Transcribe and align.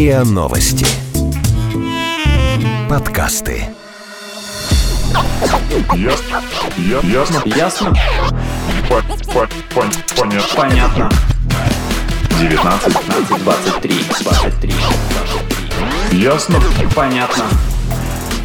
РИА 0.00 0.24
Новости. 0.24 0.86
Подкасты. 2.88 3.66
Ясно. 5.94 6.42
Я- 6.78 7.00
Ясно. 7.02 7.42
Ясно? 7.44 7.92
По- 8.88 9.02
по- 9.30 9.46
пон- 9.74 9.92
Понятно. 10.16 10.56
Понятно. 10.56 11.10
19. 12.40 12.94
15, 12.94 13.44
23, 13.44 14.04
23, 14.22 14.72
23. 16.10 16.18
Ясно. 16.22 16.62
Понятно. 16.94 17.44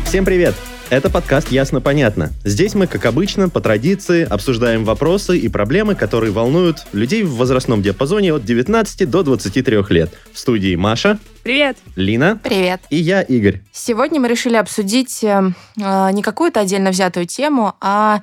Всем 0.05 0.25
привет! 0.25 0.55
Это 0.96 1.09
подкаст 1.09 1.52
«Ясно-понятно». 1.52 2.32
Здесь 2.46 2.73
мы, 2.73 2.88
как 2.88 3.05
обычно, 3.05 3.50
по 3.50 3.59
традиции, 3.59 4.23
обсуждаем 4.23 4.86
вопросы 4.86 5.38
и 5.38 5.50
проблемы, 5.50 5.93
которые 5.93 6.32
волнуют 6.32 6.86
людей 6.93 7.23
в 7.23 7.36
возрастном 7.36 7.82
диапазоне 7.82 8.34
от 8.34 8.46
19 8.46 9.10
до 9.10 9.21
23 9.21 9.84
лет. 9.89 10.14
В 10.32 10.39
студии 10.39 10.74
Маша, 10.78 11.19
Привет! 11.43 11.75
Лина 11.97 12.39
Привет. 12.42 12.79
и 12.89 12.96
я, 12.96 13.21
Игорь. 13.24 13.61
Сегодня 13.74 14.21
мы 14.21 14.29
решили 14.29 14.55
обсудить 14.55 15.21
э, 15.21 15.52
э, 15.78 16.11
не 16.14 16.21
какую-то 16.21 16.61
отдельно 16.61 16.92
взятую 16.92 17.25
тему, 17.25 17.74
а 17.82 18.21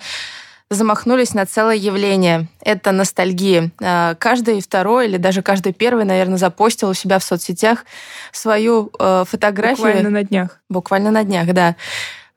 замахнулись 0.71 1.35
на 1.35 1.45
целое 1.45 1.77
явление. 1.77 2.49
Это 2.65 2.91
ностальгия. 2.93 3.71
Э, 3.83 4.15
Каждый 4.19 4.63
второй 4.63 5.09
или 5.09 5.19
даже 5.19 5.43
каждый 5.43 5.75
первый, 5.75 6.07
наверное, 6.07 6.39
запостил 6.39 6.89
у 6.89 6.95
себя 6.95 7.19
в 7.19 7.23
соцсетях 7.23 7.85
свою 8.33 8.91
э, 8.99 9.25
фотографию. 9.29 9.89
Буквально 9.89 10.09
на 10.09 10.25
днях. 10.25 10.61
Буквально 10.71 11.11
на 11.11 11.23
днях, 11.23 11.53
да. 11.53 11.77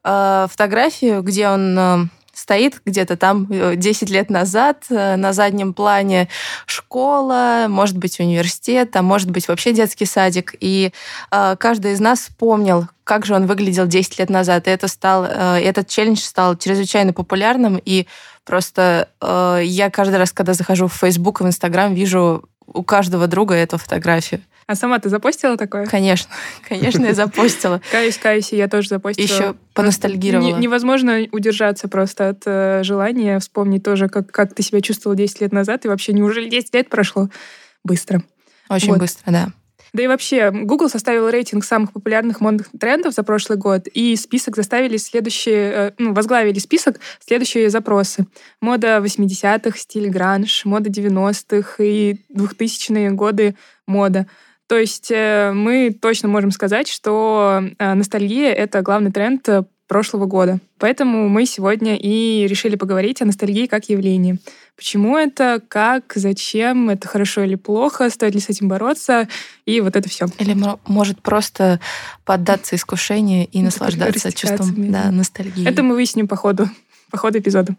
Э, 0.06 0.48
Фотографию, 0.50 1.24
где 1.24 1.50
он 1.50 1.78
э, 1.78 2.06
стоит 2.32 2.82
где-то 2.86 3.18
там 3.18 3.48
э, 3.50 3.76
10 3.76 4.10
лет 4.12 4.30
назад, 4.30 4.86
э, 4.90 5.16
на 5.16 5.34
заднем 5.34 5.74
плане 5.74 6.28
школа, 6.68 7.66
может 7.70 7.98
быть, 7.98 8.20
университет, 8.20 8.96
а 8.96 9.02
может 9.02 9.32
быть, 9.32 9.48
вообще 9.48 9.74
детский 9.74 10.06
садик. 10.06 10.54
И 10.60 10.92
э, 11.32 11.56
каждый 11.58 11.94
из 11.94 12.00
нас 12.00 12.20
вспомнил, 12.20 12.88
как 13.04 13.26
же 13.26 13.34
он 13.34 13.48
выглядел 13.48 13.88
10 13.88 14.20
лет 14.20 14.30
назад. 14.30 14.68
И 14.68 14.72
это 14.72 14.88
стал, 14.88 15.26
э, 15.26 15.60
этот 15.62 15.88
челлендж 15.88 16.20
стал 16.20 16.56
чрезвычайно 16.56 17.12
популярным. 17.12 17.82
И 17.84 18.06
просто 18.44 19.10
э, 19.22 19.62
я 19.64 19.90
каждый 19.90 20.18
раз, 20.18 20.32
когда 20.32 20.54
захожу 20.54 20.88
в 20.88 20.94
Facebook 20.94 21.42
и 21.42 21.46
в 21.46 21.48
Instagram, 21.48 21.96
вижу 21.96 22.48
у 22.68 22.84
каждого 22.84 23.26
друга 23.26 23.56
эту 23.56 23.78
фотографию. 23.80 24.42
А 24.68 24.76
сама 24.76 24.98
ты 24.98 25.10
запостила 25.10 25.58
такое? 25.58 25.86
Конечно, 25.86 26.32
конечно, 26.68 27.06
я 27.06 27.14
запостила. 27.14 27.82
Каюсь, 27.92 28.18
каюсь, 28.18 28.52
я 28.52 28.68
тоже 28.68 28.90
запостила. 28.90 29.26
Еще 29.26 29.56
поностальгировала. 29.74 30.48
Не- 30.48 30.54
невозможно 30.54 31.20
удержаться 31.32 31.88
просто 31.88 32.30
от 32.30 32.44
э, 32.46 32.82
желания 32.84 33.40
вспомнить 33.40 33.84
тоже, 33.84 34.10
как, 34.10 34.32
как 34.32 34.56
ты 34.56 34.64
себя 34.64 34.82
чувствовала 34.82 35.16
10 35.16 35.42
лет 35.42 35.52
назад, 35.52 35.86
и 35.86 35.88
вообще, 35.88 36.14
неужели 36.14 36.50
10 36.50 36.74
лет 36.74 36.90
прошло 36.90 37.30
быстро? 37.84 38.24
Очень 38.70 38.90
Вот. 38.90 39.00
быстро, 39.00 39.32
да. 39.32 39.50
Да 39.94 40.04
и 40.04 40.08
вообще, 40.08 40.52
Google 40.52 40.90
составил 40.90 41.30
рейтинг 41.30 41.64
самых 41.64 41.94
популярных 41.94 42.42
модных 42.42 42.68
трендов 42.78 43.14
за 43.14 43.24
прошлый 43.24 43.58
год, 43.58 43.88
и 43.88 44.16
список 44.18 44.58
заставили 44.58 44.98
следующие, 44.98 45.72
э, 45.72 45.92
ну, 46.00 46.14
возглавили 46.14 46.60
список 46.60 47.00
следующие 47.26 47.70
запросы. 47.70 48.26
Мода 48.60 48.98
80-х, 48.98 49.78
стиль 49.78 50.10
гранж, 50.10 50.66
мода 50.66 50.90
90-х 50.90 51.82
и 51.82 52.16
2000-е 52.36 53.12
годы 53.12 53.56
мода. 53.88 54.28
То 54.68 54.78
есть 54.78 55.12
э, 55.12 55.52
мы 55.54 55.96
точно 56.00 56.28
можем 56.28 56.52
сказать, 56.52 56.88
что 56.88 57.62
э, 57.78 57.94
ностальгия— 57.94 58.52
это 58.54 58.82
главный 58.82 59.12
тренд 59.12 59.48
э, 59.48 59.64
прошлого 59.88 60.26
года. 60.26 60.58
Поэтому 60.80 61.30
мы 61.30 61.46
сегодня 61.46 61.96
и 61.96 62.48
решили 62.48 62.76
поговорить 62.76 63.22
о 63.22 63.26
ностальгии 63.26 63.68
как 63.68 63.90
явлении. 63.90 64.40
Почему 64.76 65.16
это, 65.18 65.62
как, 65.68 66.14
зачем, 66.16 66.90
это 66.90 67.08
хорошо 67.08 67.44
или 67.44 67.54
плохо, 67.54 68.10
стоит 68.10 68.34
ли 68.34 68.40
с 68.40 68.50
этим 68.50 68.68
бороться, 68.68 69.28
и 69.66 69.82
вот 69.82 69.96
это 69.96 70.10
все. 70.10 70.26
Или 70.40 70.54
мо- 70.56 70.80
может 70.88 71.22
просто 71.22 71.80
поддаться 72.24 72.76
искушению 72.76 73.48
и 73.48 73.62
наслаждаться 73.62 74.32
чувством 74.32 74.92
да, 74.92 75.12
ностальгии. 75.12 75.68
Это 75.68 75.84
мы 75.84 75.94
выясним 75.94 76.28
по 76.28 76.36
ходу, 76.36 76.68
по 77.12 77.18
ходу 77.20 77.38
эпизода. 77.38 77.76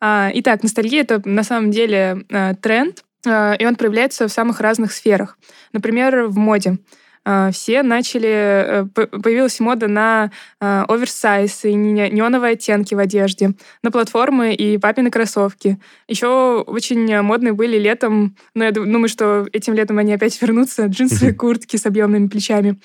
А, 0.00 0.30
Итак, 0.34 0.62
ностальгия— 0.62 1.00
это 1.02 1.20
на 1.28 1.42
самом 1.42 1.72
деле 1.72 2.24
тренд, 2.60 3.02
и 3.24 3.64
он 3.66 3.76
проявляется 3.76 4.26
в 4.28 4.32
самых 4.32 4.60
разных 4.60 4.92
сферах. 4.92 5.38
Например, 5.72 6.24
в 6.26 6.36
моде. 6.36 6.78
Э, 7.24 7.50
Все 7.52 7.82
начали... 7.82 8.28
э, 8.28 8.84
Появилась 8.86 9.60
мода 9.60 9.86
на 9.88 10.30
э, 10.60 10.84
оверсайз 10.88 11.64
и 11.64 11.74
не- 11.74 12.10
неоновые 12.10 12.54
оттенки 12.54 12.94
в 12.94 12.98
одежде, 12.98 13.52
на 13.82 13.90
платформы 13.90 14.54
и 14.54 14.76
папины 14.78 15.10
кроссовки. 15.10 15.78
Еще 16.08 16.62
очень 16.66 17.20
модные 17.22 17.52
были 17.52 17.78
летом, 17.78 18.36
но 18.54 18.64
я 18.64 18.72
ду- 18.72 18.84
думаю, 18.84 19.08
что 19.08 19.46
этим 19.52 19.74
летом 19.74 19.98
они 19.98 20.12
опять 20.14 20.40
вернутся, 20.42 20.86
джинсовые 20.86 21.34
куртки 21.34 21.76
с 21.76 21.86
объемными 21.86 22.26
плечами, 22.26 22.80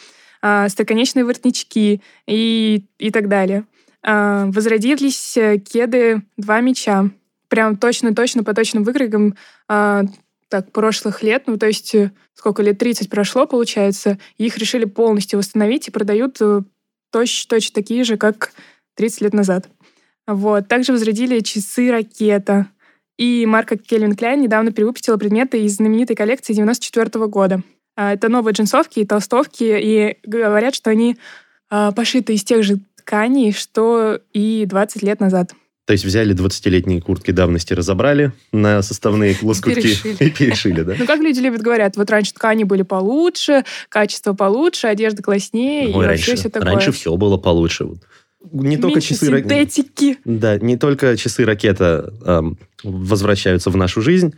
стоконечные 0.68 1.26
воротнички 1.26 2.02
и, 2.28 2.86
и 3.00 3.10
так 3.12 3.28
далее. 3.28 3.66
Возродились 4.04 5.36
э, 5.36 5.58
кеды 5.58 6.22
«Два 6.38 6.62
меча». 6.62 7.10
Прям 7.50 7.76
точно-точно 7.78 8.44
по 8.44 8.54
точным 8.54 8.84
выкройкам 8.84 9.36
так, 10.50 10.72
прошлых 10.72 11.24
лет. 11.24 11.44
Ну, 11.48 11.58
то 11.58 11.68
есть 11.68 11.94
э, 11.96 12.12
сколько 12.34 12.64
лет? 12.64 12.78
30 12.78 13.10
прошло, 13.10 13.46
получается. 13.46 14.18
Их 14.38 14.58
решили 14.58 14.86
полностью 14.86 15.40
восстановить 15.40 15.88
и 15.88 15.92
продают 15.92 16.38
э, 16.42 16.62
точно-точно 17.12 17.74
такие 17.76 18.04
же, 18.04 18.18
как 18.18 18.52
30 18.96 19.22
лет 19.22 19.34
назад. 19.34 19.70
Вот. 20.26 20.68
Также 20.68 20.92
возродили 20.92 21.40
часы 21.40 21.92
«Ракета». 21.92 22.68
И 23.18 23.46
марка 23.48 23.76
Calvin 23.76 24.16
Klein 24.16 24.38
недавно 24.38 24.72
перевыпустила 24.72 25.18
предметы 25.18 25.64
из 25.64 25.78
знаменитой 25.78 26.16
коллекции 26.16 26.54
94 26.54 27.28
года. 27.28 27.64
А, 27.96 28.14
Это 28.14 28.30
новые 28.30 28.54
джинсовки 28.54 29.00
и 29.00 29.06
толстовки, 29.06 29.64
и 29.64 30.18
говорят, 30.24 30.76
что 30.76 30.92
они 30.92 31.18
а, 31.70 31.92
пошиты 31.92 32.36
из 32.36 32.44
тех 32.44 32.64
же 32.64 32.80
тканей, 32.96 33.52
что 33.52 34.22
и 34.34 34.66
20 34.68 35.02
лет 35.02 35.20
назад. 35.20 35.54
То 35.88 35.94
есть 35.94 36.04
взяли 36.04 36.36
20-летние 36.36 37.00
куртки 37.00 37.32
давности, 37.32 37.72
разобрали 37.72 38.34
на 38.52 38.82
составные 38.82 39.38
лоскутки 39.42 39.96
и 40.22 40.30
перешили, 40.30 40.82
да? 40.82 40.96
Ну, 41.00 41.06
как 41.06 41.22
люди 41.22 41.40
любят 41.40 41.62
говорят, 41.62 41.96
вот 41.96 42.10
раньше 42.10 42.34
ткани 42.34 42.66
были 42.66 42.82
получше, 42.82 43.64
качество 43.88 44.34
получше, 44.34 44.88
одежда 44.88 45.24
класснее, 45.24 45.90
и 45.90 45.94
вообще 45.94 46.36
все 46.36 46.50
такое. 46.50 46.74
раньше 46.74 46.92
все 46.92 47.16
было 47.16 47.38
получше. 47.38 47.88
Не 48.52 48.76
только 48.76 49.00
часы... 49.00 49.28
синтетики. 49.28 50.18
Да, 50.26 50.58
не 50.58 50.76
только 50.76 51.16
часы 51.16 51.46
ракета 51.46 52.14
возвращаются 52.84 53.70
в 53.70 53.78
нашу 53.78 54.02
жизнь. 54.02 54.36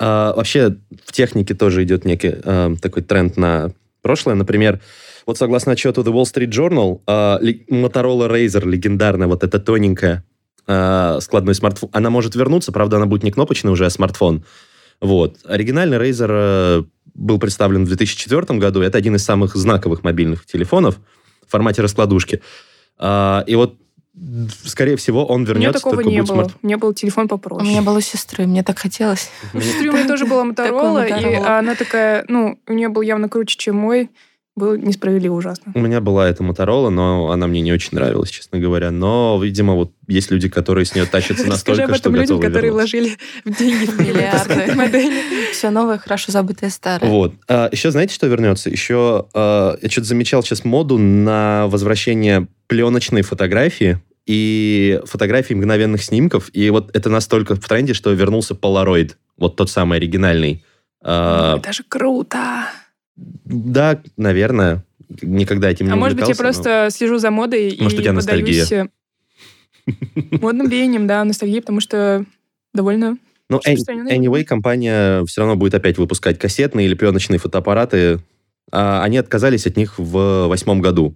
А, 0.00 0.34
вообще 0.34 0.78
в 1.06 1.12
технике 1.12 1.54
тоже 1.54 1.84
идет 1.84 2.04
некий 2.04 2.34
такой 2.80 3.04
тренд 3.04 3.36
на 3.36 3.70
прошлое. 4.02 4.34
Например, 4.34 4.80
вот 5.26 5.38
согласно 5.38 5.72
отчету 5.72 6.02
The 6.02 6.12
Wall 6.12 6.24
Street 6.24 6.50
Journal, 6.50 7.02
а, 7.06 7.38
Motorola 7.40 8.28
Razr, 8.28 8.68
легендарная, 8.68 9.28
вот 9.28 9.44
эта 9.44 9.60
тоненькая 9.60 10.24
а, 10.68 11.18
складной 11.20 11.54
смартфон, 11.54 11.88
она 11.92 12.10
может 12.10 12.34
вернуться, 12.34 12.72
правда, 12.72 12.98
она 12.98 13.06
будет 13.06 13.22
не 13.22 13.30
кнопочный 13.30 13.72
уже, 13.72 13.86
а 13.86 13.90
смартфон. 13.90 14.44
Вот. 15.00 15.38
Оригинальный 15.44 15.96
Razer 15.96 16.28
э, 16.28 16.82
был 17.14 17.38
представлен 17.38 17.84
в 17.84 17.88
2004 17.88 18.58
году. 18.58 18.82
Это 18.82 18.98
один 18.98 19.16
из 19.16 19.24
самых 19.24 19.56
знаковых 19.56 20.04
мобильных 20.04 20.44
телефонов 20.44 20.98
в 21.46 21.50
формате 21.50 21.80
раскладушки. 21.80 22.42
А, 22.98 23.44
и 23.46 23.54
вот, 23.54 23.76
скорее 24.64 24.96
всего, 24.96 25.24
он 25.24 25.36
У 25.42 25.44
меня 25.44 25.52
вернется, 25.54 25.80
такого 25.80 26.00
не 26.00 26.18
было. 26.20 26.26
смартфон. 26.26 26.58
У 26.62 26.66
меня 26.66 26.78
был 26.78 26.92
телефон 26.92 27.24
У 27.24 27.28
попроще. 27.28 27.66
меня 27.68 27.80
было 27.80 27.98
у 27.98 28.00
сестры, 28.02 28.46
мне 28.46 28.62
так 28.62 28.78
хотелось. 28.78 29.30
У 29.54 29.60
сестры 29.60 29.88
у 29.88 29.92
меня 29.92 30.06
тоже 30.06 30.26
была 30.26 30.44
Моторола, 30.44 31.06
и 31.06 31.34
она 31.34 31.76
такая, 31.76 32.24
ну, 32.28 32.58
у 32.66 32.72
нее 32.74 32.88
был 32.88 33.02
явно 33.02 33.28
круче, 33.30 33.56
чем 33.56 33.76
мой. 33.76 34.10
Было 34.58 34.74
несправедливо 34.76 35.34
ужасно. 35.34 35.70
У 35.74 35.78
меня 35.78 36.00
была 36.00 36.28
эта 36.28 36.42
Моторола, 36.42 36.90
но 36.90 37.30
она 37.30 37.46
мне 37.46 37.60
не 37.60 37.72
очень 37.72 37.90
нравилась, 37.92 38.28
честно 38.30 38.58
говоря. 38.58 38.90
Но, 38.90 39.38
видимо, 39.40 39.74
вот 39.74 39.92
есть 40.08 40.32
люди, 40.32 40.48
которые 40.48 40.84
с 40.84 40.94
нее 40.96 41.06
тащатся 41.06 41.46
настолько, 41.46 41.84
об 41.84 41.94
что 41.94 42.10
людям, 42.10 42.40
которые 42.40 42.72
вернуться. 42.72 42.96
вложили 42.96 43.16
в 43.44 43.56
деньги 43.56 43.84
в 43.86 44.00
Миллиарды. 44.00 44.74
модели. 44.74 45.52
Все 45.52 45.70
новое, 45.70 45.98
хорошо 45.98 46.32
забытое 46.32 46.70
старое. 46.70 47.08
Вот. 47.08 47.34
А, 47.46 47.68
еще 47.70 47.92
знаете, 47.92 48.14
что 48.14 48.26
вернется? 48.26 48.68
Еще 48.68 49.26
а, 49.32 49.78
я 49.80 49.88
что-то 49.88 50.08
замечал 50.08 50.42
сейчас 50.42 50.64
моду 50.64 50.98
на 50.98 51.68
возвращение 51.68 52.48
пленочной 52.66 53.22
фотографии 53.22 53.98
и 54.26 55.00
фотографий 55.04 55.54
мгновенных 55.54 56.02
снимков. 56.02 56.50
И 56.52 56.68
вот 56.70 56.94
это 56.96 57.08
настолько 57.10 57.54
в 57.54 57.60
тренде, 57.60 57.94
что 57.94 58.10
вернулся 58.12 58.54
Polaroid. 58.54 59.12
Вот 59.36 59.54
тот 59.54 59.70
самый 59.70 59.98
оригинальный. 59.98 60.64
А, 61.00 61.58
Это 61.58 61.72
же 61.72 61.84
круто. 61.88 62.66
Да, 63.44 64.00
наверное. 64.16 64.84
Никогда 65.22 65.70
этим 65.70 65.86
не 65.86 65.92
А 65.92 65.96
может 65.96 66.16
быть, 66.18 66.28
я 66.28 66.32
увлекался, 66.34 66.58
но- 66.58 66.64
просто 66.64 66.96
слежу 66.96 67.18
за 67.18 67.30
модой 67.30 67.76
Может, 67.80 67.98
у 67.98 68.00
и 68.00 68.04
тебя 68.04 68.12
ностальгия. 68.12 68.62
поддаюсь 68.64 68.88
э, 69.86 70.36
модным 70.40 70.68
веянием, 70.68 71.06
да, 71.06 71.24
ностальгии, 71.24 71.60
потому 71.60 71.80
что 71.80 72.24
довольно... 72.74 73.16
Ну, 73.50 73.58
anyway, 73.64 74.44
компания 74.44 75.24
все 75.24 75.40
равно 75.40 75.56
будет 75.56 75.74
опять 75.74 75.96
выпускать 75.96 76.38
кассетные 76.38 76.86
или 76.86 76.94
пленочные 76.94 77.38
фотоаппараты. 77.38 78.20
А 78.70 79.02
они 79.02 79.16
отказались 79.16 79.66
от 79.66 79.78
них 79.78 79.98
в 79.98 80.46
восьмом 80.48 80.82
году. 80.82 81.14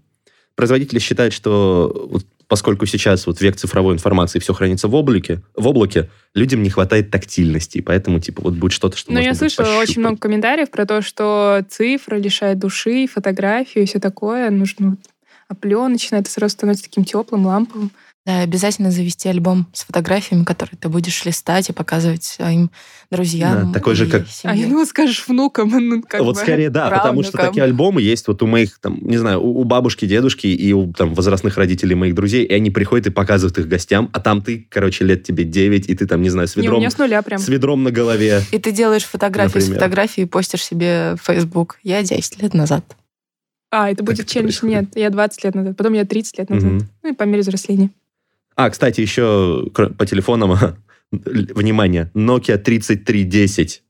Производители 0.55 0.99
считают, 0.99 1.35
что 1.35 2.11
поскольку 2.53 2.85
сейчас 2.85 3.27
вот 3.27 3.41
век 3.41 3.57
цифровой 3.57 3.95
информации, 3.95 4.39
все 4.39 4.53
хранится 4.53 4.87
в 4.87 4.95
облаке, 4.95 5.41
в 5.57 5.67
облаке, 5.67 6.11
людям 6.35 6.63
не 6.63 6.69
хватает 6.69 7.11
тактильности, 7.11 7.79
и 7.79 7.81
поэтому, 7.81 8.21
типа, 8.21 8.43
вот 8.43 8.53
будет 8.53 8.73
что-то, 8.73 8.95
что 8.95 9.11
Но 9.11 9.21
можно 9.21 9.31
я 9.31 9.35
слышала 9.35 9.69
очень 9.69 9.79
пощупать. 9.79 9.97
много 9.97 10.17
комментариев 10.19 10.71
про 10.71 10.85
то, 10.85 11.01
что 11.01 11.65
цифра 11.71 12.17
лишает 12.17 12.59
души, 12.59 13.07
фотографию 13.07 13.85
и 13.85 13.87
все 13.87 14.01
такое. 14.01 14.51
Нужно 14.51 14.91
вот 14.91 14.99
опленочно, 15.49 16.17
это 16.17 16.31
сразу 16.31 16.53
становится 16.53 16.85
таким 16.85 17.05
теплым, 17.05 17.47
ламповым. 17.47 17.91
Да, 18.25 18.43
обязательно 18.43 18.93
завести 18.93 19.29
альбом 19.29 19.67
с 19.73 19.83
фотографиями, 19.85 20.45
которые 20.45 20.79
ты 20.79 20.89
будешь 20.89 21.25
листать 21.25 21.69
и 21.71 21.73
показывать 21.73 22.23
своим 22.23 22.71
друзьям. 23.11 23.67
Да, 23.67 23.73
такой 23.81 23.97
же, 23.97 24.07
как- 24.07 24.23
А 24.23 24.31
семье. 24.31 24.63
я 24.63 24.69
думала, 24.69 24.85
скажешь 24.85 25.25
внукам. 25.27 25.71
Ну, 25.93 26.03
как 26.03 26.21
вот 26.21 26.37
бы. 26.37 26.41
скорее 26.41 26.71
да, 26.71 26.89
потому 26.89 27.25
что 27.25 27.37
такие 27.37 27.65
альбомы 27.65 28.01
есть 28.01 28.29
вот 28.29 28.41
у 28.43 28.47
моих, 28.47 28.79
там, 28.79 28.99
не 29.03 29.17
знаю, 29.19 29.41
у, 29.43 29.61
у 29.61 29.65
бабушки, 29.65 30.07
дедушки 30.07 30.47
и 30.47 30.73
у 30.73 30.93
там 30.93 31.15
возрастных 31.15 31.57
родителей 31.57 31.97
моих 31.97 32.15
друзей, 32.15 32.45
и 32.45 32.55
они 32.55 32.71
приходят 32.71 33.09
и 33.09 33.11
показывают 33.11 33.59
их 33.59 33.67
гостям, 33.67 34.09
а 34.13 34.21
там 34.21 34.41
ты, 34.41 34.69
короче, 34.71 35.05
лет 35.05 35.25
тебе 35.25 35.43
9, 35.43 35.89
и 35.89 35.95
ты 35.97 36.07
там, 36.07 36.23
не 36.23 36.31
знаю, 36.31 36.47
с 36.47 36.55
Не, 36.55 36.61
у 36.61 36.63
ведром, 36.63 36.79
меня 36.79 36.91
с 36.91 36.99
нуля 36.99 37.23
прям. 37.23 37.41
с 37.41 37.49
ведром 37.49 37.83
на 37.83 37.91
голове. 37.91 38.43
И 38.53 38.59
ты 38.61 38.71
делаешь 38.71 39.03
фотографии 39.05 39.59
с 39.59 39.65
Например. 39.65 39.81
фотографией 39.81 40.27
и 40.27 40.29
постишь 40.29 40.63
себе 40.65 41.17
в 41.21 41.27
Facebook. 41.27 41.81
Я 41.83 42.05
10 42.05 42.41
лет 42.41 42.55
назад. 42.55 42.85
А, 43.73 43.91
это 43.91 44.05
будет 44.05 44.21
это 44.21 44.29
челлендж? 44.29 44.61
происходит? 44.61 44.81
Нет, 44.83 44.97
я 44.97 45.11
20 45.11 45.45
лет 45.45 45.55
назад, 45.57 45.77
потом 45.77 45.95
я 45.95 46.05
30 46.05 46.39
лет 46.39 46.51
назад. 46.51 46.71
Мгм. 46.71 46.89
Ну 47.03 47.11
и 47.11 47.15
по 47.15 47.25
мере 47.25 47.41
взросления. 47.41 47.91
А, 48.57 48.71
кстати, 48.71 49.01
еще 49.01 49.67
по 49.73 50.07
телефонам, 50.07 50.59
внимание, 51.11 52.11
Nokia 52.15 52.59
3310, 52.59 53.82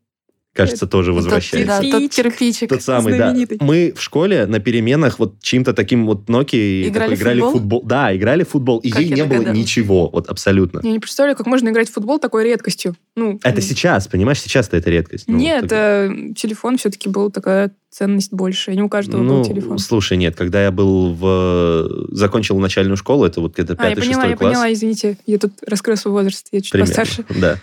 кажется, 0.52 0.86
тоже 0.86 1.12
возвращается. 1.12 1.80
Да, 1.82 1.90
тот 1.90 2.10
Кирпичик. 2.10 2.68
Тот 2.68 2.82
самый, 2.82 3.16
да. 3.18 3.30
знаменитый. 3.30 3.58
Мы 3.60 3.92
в 3.96 4.02
школе 4.02 4.46
на 4.46 4.58
переменах 4.60 5.18
вот 5.18 5.40
чьим-то 5.40 5.72
таким 5.72 6.06
вот 6.06 6.28
Nokia 6.28 6.88
Играли 6.88 7.10
такой 7.10 7.14
играли 7.22 7.40
футбол? 7.40 7.52
футбол. 7.60 7.82
Да, 7.84 8.16
играли 8.16 8.44
в 8.44 8.48
футбол, 8.50 8.78
и 8.78 8.90
Как 8.90 9.00
ей 9.02 9.08
я 9.10 9.14
не 9.16 9.22
было 9.22 9.30
догадалась. 9.38 9.58
ничего, 9.58 10.08
вот 10.10 10.28
абсолютно. 10.28 10.80
Я 10.82 10.92
не 10.92 10.98
представляю, 11.00 11.36
как 11.36 11.46
можно 11.46 11.68
играть 11.70 11.88
в 11.88 11.92
футбол 11.94 12.18
такой 12.18 12.44
редкостью. 12.44 12.94
Ну, 13.16 13.38
Это 13.42 13.56
м, 13.56 13.62
сейчас, 13.62 14.08
понимаешь, 14.08 14.40
сейчас-то 14.40 14.76
это 14.76 14.90
редкость. 14.90 15.24
Ну, 15.28 15.36
Нет, 15.38 15.68
так- 15.68 15.72
э, 15.72 16.32
телефон 16.36 16.78
все-таки 16.78 17.08
был 17.08 17.30
такая 17.30 17.72
ценность 17.90 18.32
больше. 18.32 18.74
Не 18.74 18.82
у 18.82 18.88
каждого 18.88 19.22
ну, 19.22 19.38
был 19.38 19.44
телефон. 19.44 19.78
слушай, 19.78 20.16
нет, 20.16 20.34
когда 20.34 20.62
я 20.62 20.70
был 20.70 21.12
в... 21.14 22.06
Закончил 22.10 22.58
начальную 22.58 22.96
школу, 22.96 23.24
это 23.26 23.40
вот 23.40 23.52
где-то 23.54 23.74
А, 23.78 23.84
я 23.88 23.94
пятый, 23.94 24.00
поняла, 24.06 24.14
шестой 24.22 24.30
я 24.30 24.36
класс. 24.36 24.50
поняла, 24.52 24.72
извините. 24.72 25.18
Я 25.26 25.38
тут 25.38 25.52
раскрыл 25.66 25.96
свой 25.96 26.12
возраст, 26.12 26.46
я 26.52 26.60
чуть 26.62 26.70
примерно, 26.72 26.94
постарше. 26.94 27.24
Да. 27.38 27.58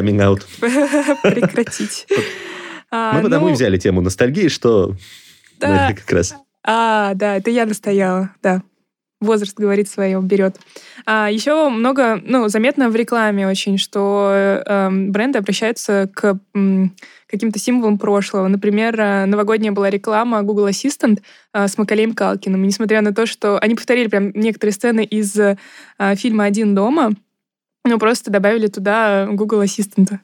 Out. 0.00 0.42
Прекратить. 1.22 2.06
А, 2.96 3.14
Мы 3.14 3.22
потому 3.22 3.46
ну, 3.46 3.50
и 3.50 3.54
взяли 3.54 3.76
тему 3.76 4.02
ностальгии, 4.02 4.46
что 4.46 4.94
как 5.58 6.12
раз... 6.12 6.36
А, 6.62 7.14
да, 7.14 7.36
это 7.36 7.50
я 7.50 7.66
настояла, 7.66 8.30
да. 8.40 8.62
Возраст 9.20 9.58
говорит 9.58 9.88
свое, 9.88 10.20
берет. 10.22 10.56
А, 11.04 11.28
еще 11.28 11.70
много, 11.70 12.20
ну, 12.24 12.46
заметно 12.48 12.90
в 12.90 12.94
рекламе 12.94 13.48
очень, 13.48 13.78
что 13.78 14.62
эм, 14.64 15.10
бренды 15.10 15.38
обращаются 15.38 16.08
к 16.14 16.38
м, 16.54 16.94
каким-то 17.26 17.58
символам 17.58 17.98
прошлого. 17.98 18.46
Например, 18.48 18.98
э, 19.00 19.24
новогодняя 19.26 19.72
была 19.72 19.90
реклама 19.90 20.42
Google 20.42 20.68
Assistant 20.68 21.20
э, 21.52 21.66
с 21.66 21.76
Макалеем 21.76 22.14
Калкиным. 22.14 22.62
И 22.62 22.66
несмотря 22.66 23.00
на 23.00 23.12
то, 23.12 23.26
что 23.26 23.58
они 23.58 23.74
повторили 23.74 24.08
прям 24.08 24.30
некоторые 24.34 24.72
сцены 24.72 25.04
из 25.04 25.36
э, 25.36 25.56
фильма 26.16 26.44
«Один 26.44 26.74
дома», 26.74 27.12
ну, 27.84 27.98
просто 27.98 28.30
добавили 28.30 28.66
туда 28.66 29.26
Google 29.30 29.60
Ассистента. 29.60 30.20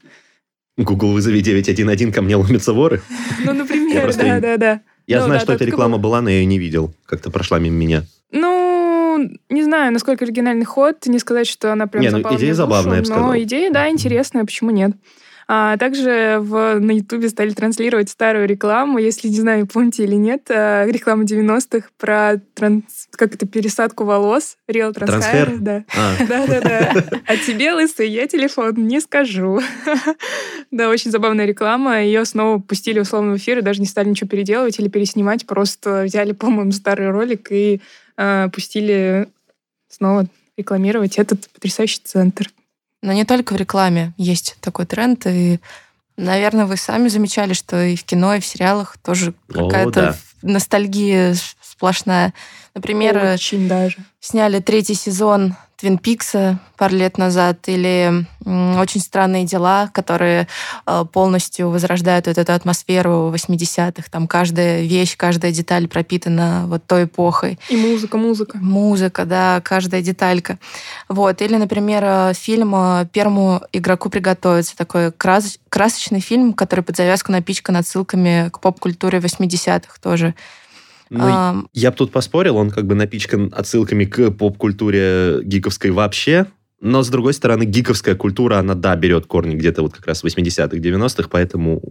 Google 0.77 1.13
вызови 1.13 1.41
911, 1.41 2.15
ко 2.15 2.23
мне 2.23 2.37
ломятся 2.37 2.73
воры. 2.73 3.03
Ну, 3.45 3.53
например, 3.53 4.03
просто 4.03 4.23
да, 4.23 4.35
не- 4.35 4.41
да, 4.41 4.57
да. 4.57 4.81
Я 5.07 5.19
Ну, 5.21 5.27
знаю, 5.27 5.41
что 5.41 5.53
эта 5.53 5.65
реклама 5.65 5.99
была, 5.99 6.23
но 6.23 6.31
я 6.31 6.37
ее 6.39 6.47
не 6.47 6.59
видел. 6.59 6.95
Как-то 7.05 7.31
прошла 7.31 7.59
мимо 7.59 7.77
меня. 7.77 8.05
Ну, 8.31 9.29
не 9.49 9.63
знаю, 9.63 9.93
насколько 9.93 10.25
оригинальный 10.25 10.65
ход. 10.65 11.05
Не 11.07 11.19
сказать, 11.19 11.47
что 11.49 11.73
она 11.73 11.87
прям 11.87 12.03
Не, 12.03 12.11
ну, 12.11 12.21
идея 12.37 12.55
забавная, 12.55 12.97
я 12.97 13.01
бы 13.01 13.07
сказал. 13.07 13.27
Но 13.27 13.39
идея, 13.41 13.71
да, 13.73 13.89
интересная, 13.91 14.45
почему 14.45 14.71
нет? 14.71 14.93
А 15.53 15.77
также 15.79 16.39
в, 16.39 16.79
на 16.79 16.93
Ютубе 16.93 17.29
стали 17.29 17.51
транслировать 17.51 18.09
старую 18.09 18.47
рекламу, 18.47 18.99
если, 18.99 19.27
не 19.27 19.41
знаю, 19.41 19.67
помните 19.67 20.05
или 20.05 20.15
нет, 20.15 20.49
а, 20.49 20.87
рекламу 20.87 21.25
90-х 21.25 21.89
про 21.99 22.41
транс, 22.55 23.09
как 23.11 23.35
это, 23.35 23.49
пересадку 23.49 24.05
волос, 24.05 24.59
Real 24.71 24.93
Трансфер? 24.93 25.49
Transhair, 25.49 25.59
да. 25.59 25.85
А, 25.97 26.15
Да-да-да. 26.29 27.05
А 27.27 27.37
тебе, 27.37 27.73
лысый, 27.73 28.09
я 28.09 28.29
телефон 28.29 28.75
не 28.87 29.01
скажу. 29.01 29.61
Да, 30.71 30.89
очень 30.89 31.11
забавная 31.11 31.47
реклама. 31.47 32.01
Ее 32.01 32.25
снова 32.25 32.61
пустили 32.61 33.01
условно 33.01 33.33
в 33.33 33.39
эфир 33.39 33.59
и 33.59 33.63
даже 33.63 33.81
не 33.81 33.87
стали 33.87 34.09
ничего 34.09 34.29
переделывать 34.29 34.79
или 34.79 34.87
переснимать. 34.87 35.45
Просто 35.45 36.05
взяли, 36.05 36.31
по-моему, 36.31 36.71
старый 36.71 37.11
ролик 37.11 37.51
и 37.51 37.81
э, 38.17 38.49
пустили 38.55 39.27
снова 39.89 40.27
рекламировать 40.57 41.19
этот 41.19 41.49
потрясающий 41.51 42.03
центр. 42.05 42.53
Но 43.03 43.13
не 43.13 43.25
только 43.25 43.55
в 43.55 43.57
рекламе 43.57 44.13
есть 44.17 44.57
такой 44.61 44.87
тренд. 44.87 45.27
И, 45.27 45.61
наверное, 46.17 46.67
вы 46.67 46.77
сами 46.77 47.09
замечали, 47.09 47.55
что 47.55 47.83
и 47.83 47.97
в 47.97 48.05
кино, 48.05 48.35
и 48.35 48.41
в 48.41 48.47
сериалах 48.47 48.97
тоже 48.99 49.35
какая-то 49.49 50.01
да. 50.01 50.17
ностальгия 50.43 51.35
сплошная. 51.63 52.35
Например, 52.75 53.35
Очень 53.35 53.69
даже. 53.69 53.99
сняли 54.21 54.61
третий 54.61 54.95
сезон 54.95 55.57
Твин 55.81 55.97
Пикса 55.97 56.59
пару 56.77 56.95
лет 56.95 57.17
назад, 57.17 57.61
или 57.67 58.27
«Очень 58.45 59.01
странные 59.01 59.47
дела», 59.47 59.89
которые 59.95 60.47
э, 60.87 61.05
полностью 61.11 61.71
возрождают 61.71 62.27
вот 62.27 62.37
эту 62.37 62.53
атмосферу 62.53 63.33
80-х. 63.35 64.05
Там 64.11 64.27
каждая 64.27 64.83
вещь, 64.83 65.17
каждая 65.17 65.53
деталь 65.53 65.89
пропитана 65.89 66.65
вот 66.67 66.85
той 66.87 67.05
эпохой. 67.05 67.59
И 67.71 67.77
музыка, 67.77 68.19
музыка. 68.19 68.59
Музыка, 68.59 69.25
да, 69.25 69.63
каждая 69.65 70.03
деталька. 70.03 70.59
Вот. 71.09 71.41
Или, 71.41 71.57
например, 71.57 72.03
э, 72.05 72.33
фильм 72.35 72.75
э, 72.75 73.07
«Первому 73.11 73.63
игроку 73.73 74.11
приготовиться». 74.11 74.77
Такой 74.77 75.13
крас- 75.13 75.59
красочный 75.71 76.21
фильм, 76.21 76.53
который 76.53 76.85
под 76.85 76.99
завязку 76.99 77.33
напичкан 77.33 77.77
отсылками 77.77 78.51
к 78.53 78.61
поп-культуре 78.61 79.19
80-х 79.19 79.97
тоже. 80.03 80.35
Ну, 81.11 81.25
Ам, 81.25 81.69
Я 81.75 81.91
бы 81.91 81.97
тут 81.97 82.13
поспорил, 82.13 82.57
он 82.57 82.71
как 82.71 82.87
бы 82.87 82.95
напичкан 82.95 83.53
отсылками 83.55 84.05
к 84.05 84.31
поп-культуре 84.31 85.41
гиковской 85.43 85.91
вообще, 85.91 86.47
но, 86.81 87.03
с 87.03 87.09
другой 87.11 87.35
стороны, 87.35 87.65
гиковская 87.65 88.15
культура, 88.15 88.57
она, 88.59 88.75
да, 88.75 88.97
берет 88.97 89.27
корни 89.27 89.55
где-то 89.55 89.83
вот 89.83 89.95
как 89.95 90.07
раз 90.07 90.23
в 90.23 90.27
80-х, 90.27 90.77
90-х, 90.77 91.29
поэтому... 91.31 91.83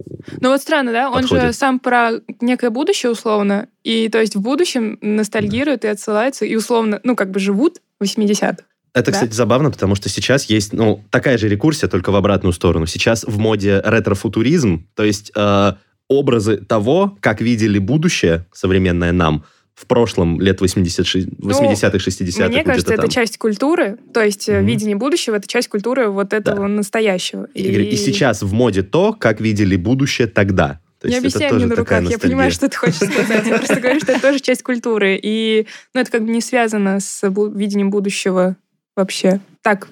Ну 0.41 0.49
вот 0.49 0.61
странно, 0.61 0.91
да? 0.91 1.11
Он 1.11 1.21
же 1.23 1.29
Подходит. 1.29 1.55
сам 1.55 1.79
про 1.79 2.13
некое 2.41 2.71
будущее 2.71 3.11
условно, 3.11 3.67
и 3.83 4.09
то 4.09 4.19
есть 4.19 4.35
в 4.35 4.41
будущем 4.41 4.97
ностальгируют 5.01 5.85
и 5.85 5.87
отсылаются, 5.89 6.45
и 6.45 6.55
условно, 6.55 6.99
ну 7.03 7.15
как 7.15 7.29
бы 7.29 7.39
живут 7.39 7.81
в 7.99 8.03
80-х. 8.03 8.63
Это, 8.93 9.05
Да. 9.05 9.11
кстати, 9.11 9.33
забавно, 9.33 9.69
потому 9.69 9.93
что 9.93 10.09
сейчас 10.09 10.45
есть, 10.45 10.73
ну, 10.73 11.03
такая 11.11 11.37
же 11.37 11.47
рекурсия, 11.47 11.87
только 11.87 12.11
в 12.11 12.15
обратную 12.15 12.53
сторону. 12.53 12.87
Сейчас 12.87 13.23
в 13.23 13.37
моде 13.37 13.81
ретро-футуризм, 13.85 14.87
то 14.95 15.03
есть 15.03 15.31
э, 15.35 15.73
образы 16.09 16.57
того, 16.57 17.15
как 17.21 17.39
видели 17.39 17.79
будущее 17.79 18.45
современное 18.51 19.11
нам 19.13 19.45
в 19.75 19.85
прошлом 19.85 20.41
лет 20.41 20.59
80 20.59 21.07
ши- 21.07 21.19
80-х, 21.39 21.97
60-х. 21.97 22.43
Ну, 22.47 22.49
Мне 22.49 22.63
кажется, 22.65 22.91
это 22.93 23.03
там. 23.03 23.09
часть 23.11 23.37
культуры, 23.37 23.97
то 24.13 24.21
есть 24.21 24.49
Мгм. 24.49 24.65
видение 24.65 24.95
будущего 24.97 25.35
это 25.35 25.47
часть 25.47 25.69
культуры 25.69 26.09
вот 26.09 26.33
этого 26.33 26.67
настоящего. 26.67 27.47
И, 27.53 27.61
и 27.61 27.95
сейчас 27.95 28.41
в 28.41 28.51
моде 28.51 28.83
то, 28.83 29.13
как 29.13 29.39
видели 29.39 29.77
будущее 29.77 30.27
тогда. 30.27 30.81
То 30.99 31.07
не 31.07 31.15
объясняй 31.15 31.53
мне 31.53 31.65
на 31.65 31.77
руках, 31.77 32.03
я 32.09 32.19
понимаю, 32.19 32.51
что 32.51 32.67
ты 32.67 32.75
хочешь 32.75 32.97
сказать. 32.97 33.47
Я 33.47 33.57
просто 33.57 33.79
говорю, 33.79 34.01
что 34.01 34.11
это 34.11 34.21
тоже 34.21 34.39
часть 34.41 34.63
культуры. 34.63 35.17
И 35.21 35.65
ну, 35.93 36.01
это 36.01 36.11
как 36.11 36.25
бы 36.25 36.29
не 36.29 36.41
связано 36.41 36.99
с 36.99 37.21
видением 37.55 37.89
будущего 37.89 38.57
вообще. 38.97 39.39
Так, 39.61 39.87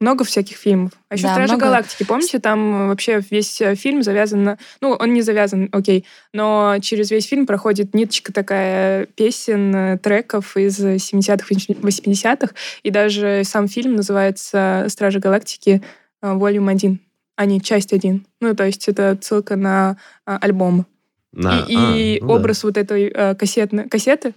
много 0.00 0.24
всяких 0.24 0.56
фильмов. 0.56 0.92
А 1.08 1.14
еще 1.14 1.24
Да, 1.24 1.32
«Стражи 1.32 1.52
много. 1.52 1.66
Галактики», 1.66 2.04
помните, 2.04 2.38
там 2.38 2.88
вообще 2.88 3.22
весь 3.30 3.60
э, 3.60 3.74
фильм 3.74 4.02
завязан 4.02 4.42
на... 4.42 4.58
Ну, 4.80 4.92
он 4.92 5.12
не 5.12 5.22
завязан, 5.22 5.68
окей, 5.72 6.06
но 6.32 6.76
через 6.80 7.10
весь 7.10 7.26
фильм 7.26 7.46
проходит 7.46 7.94
ниточка 7.94 8.32
такая 8.32 9.06
песен, 9.06 9.74
э, 9.74 9.98
треков 9.98 10.56
из 10.56 10.80
70-х, 10.80 11.46
80-х, 11.48 12.54
и 12.82 12.90
даже 12.90 13.42
сам 13.44 13.68
фильм 13.68 13.94
называется 13.96 14.86
«Стражи 14.88 15.18
Галактики. 15.18 15.82
Volume 16.22 16.74
1», 16.74 16.98
а 17.36 17.44
не 17.46 17.60
«Часть 17.60 17.92
1». 17.92 18.20
Ну, 18.40 18.54
то 18.54 18.64
есть 18.64 18.88
это 18.88 19.18
ссылка 19.20 19.56
на 19.56 19.96
альбом. 20.24 20.86
На- 21.32 21.60
и 21.68 21.76
а, 21.76 21.96
и 21.96 22.18
ну 22.20 22.28
да. 22.28 22.34
образ 22.34 22.64
вот 22.64 22.76
этой 22.76 23.08
э, 23.08 23.34
кассетной... 23.34 23.88
Кассеты? 23.88 24.34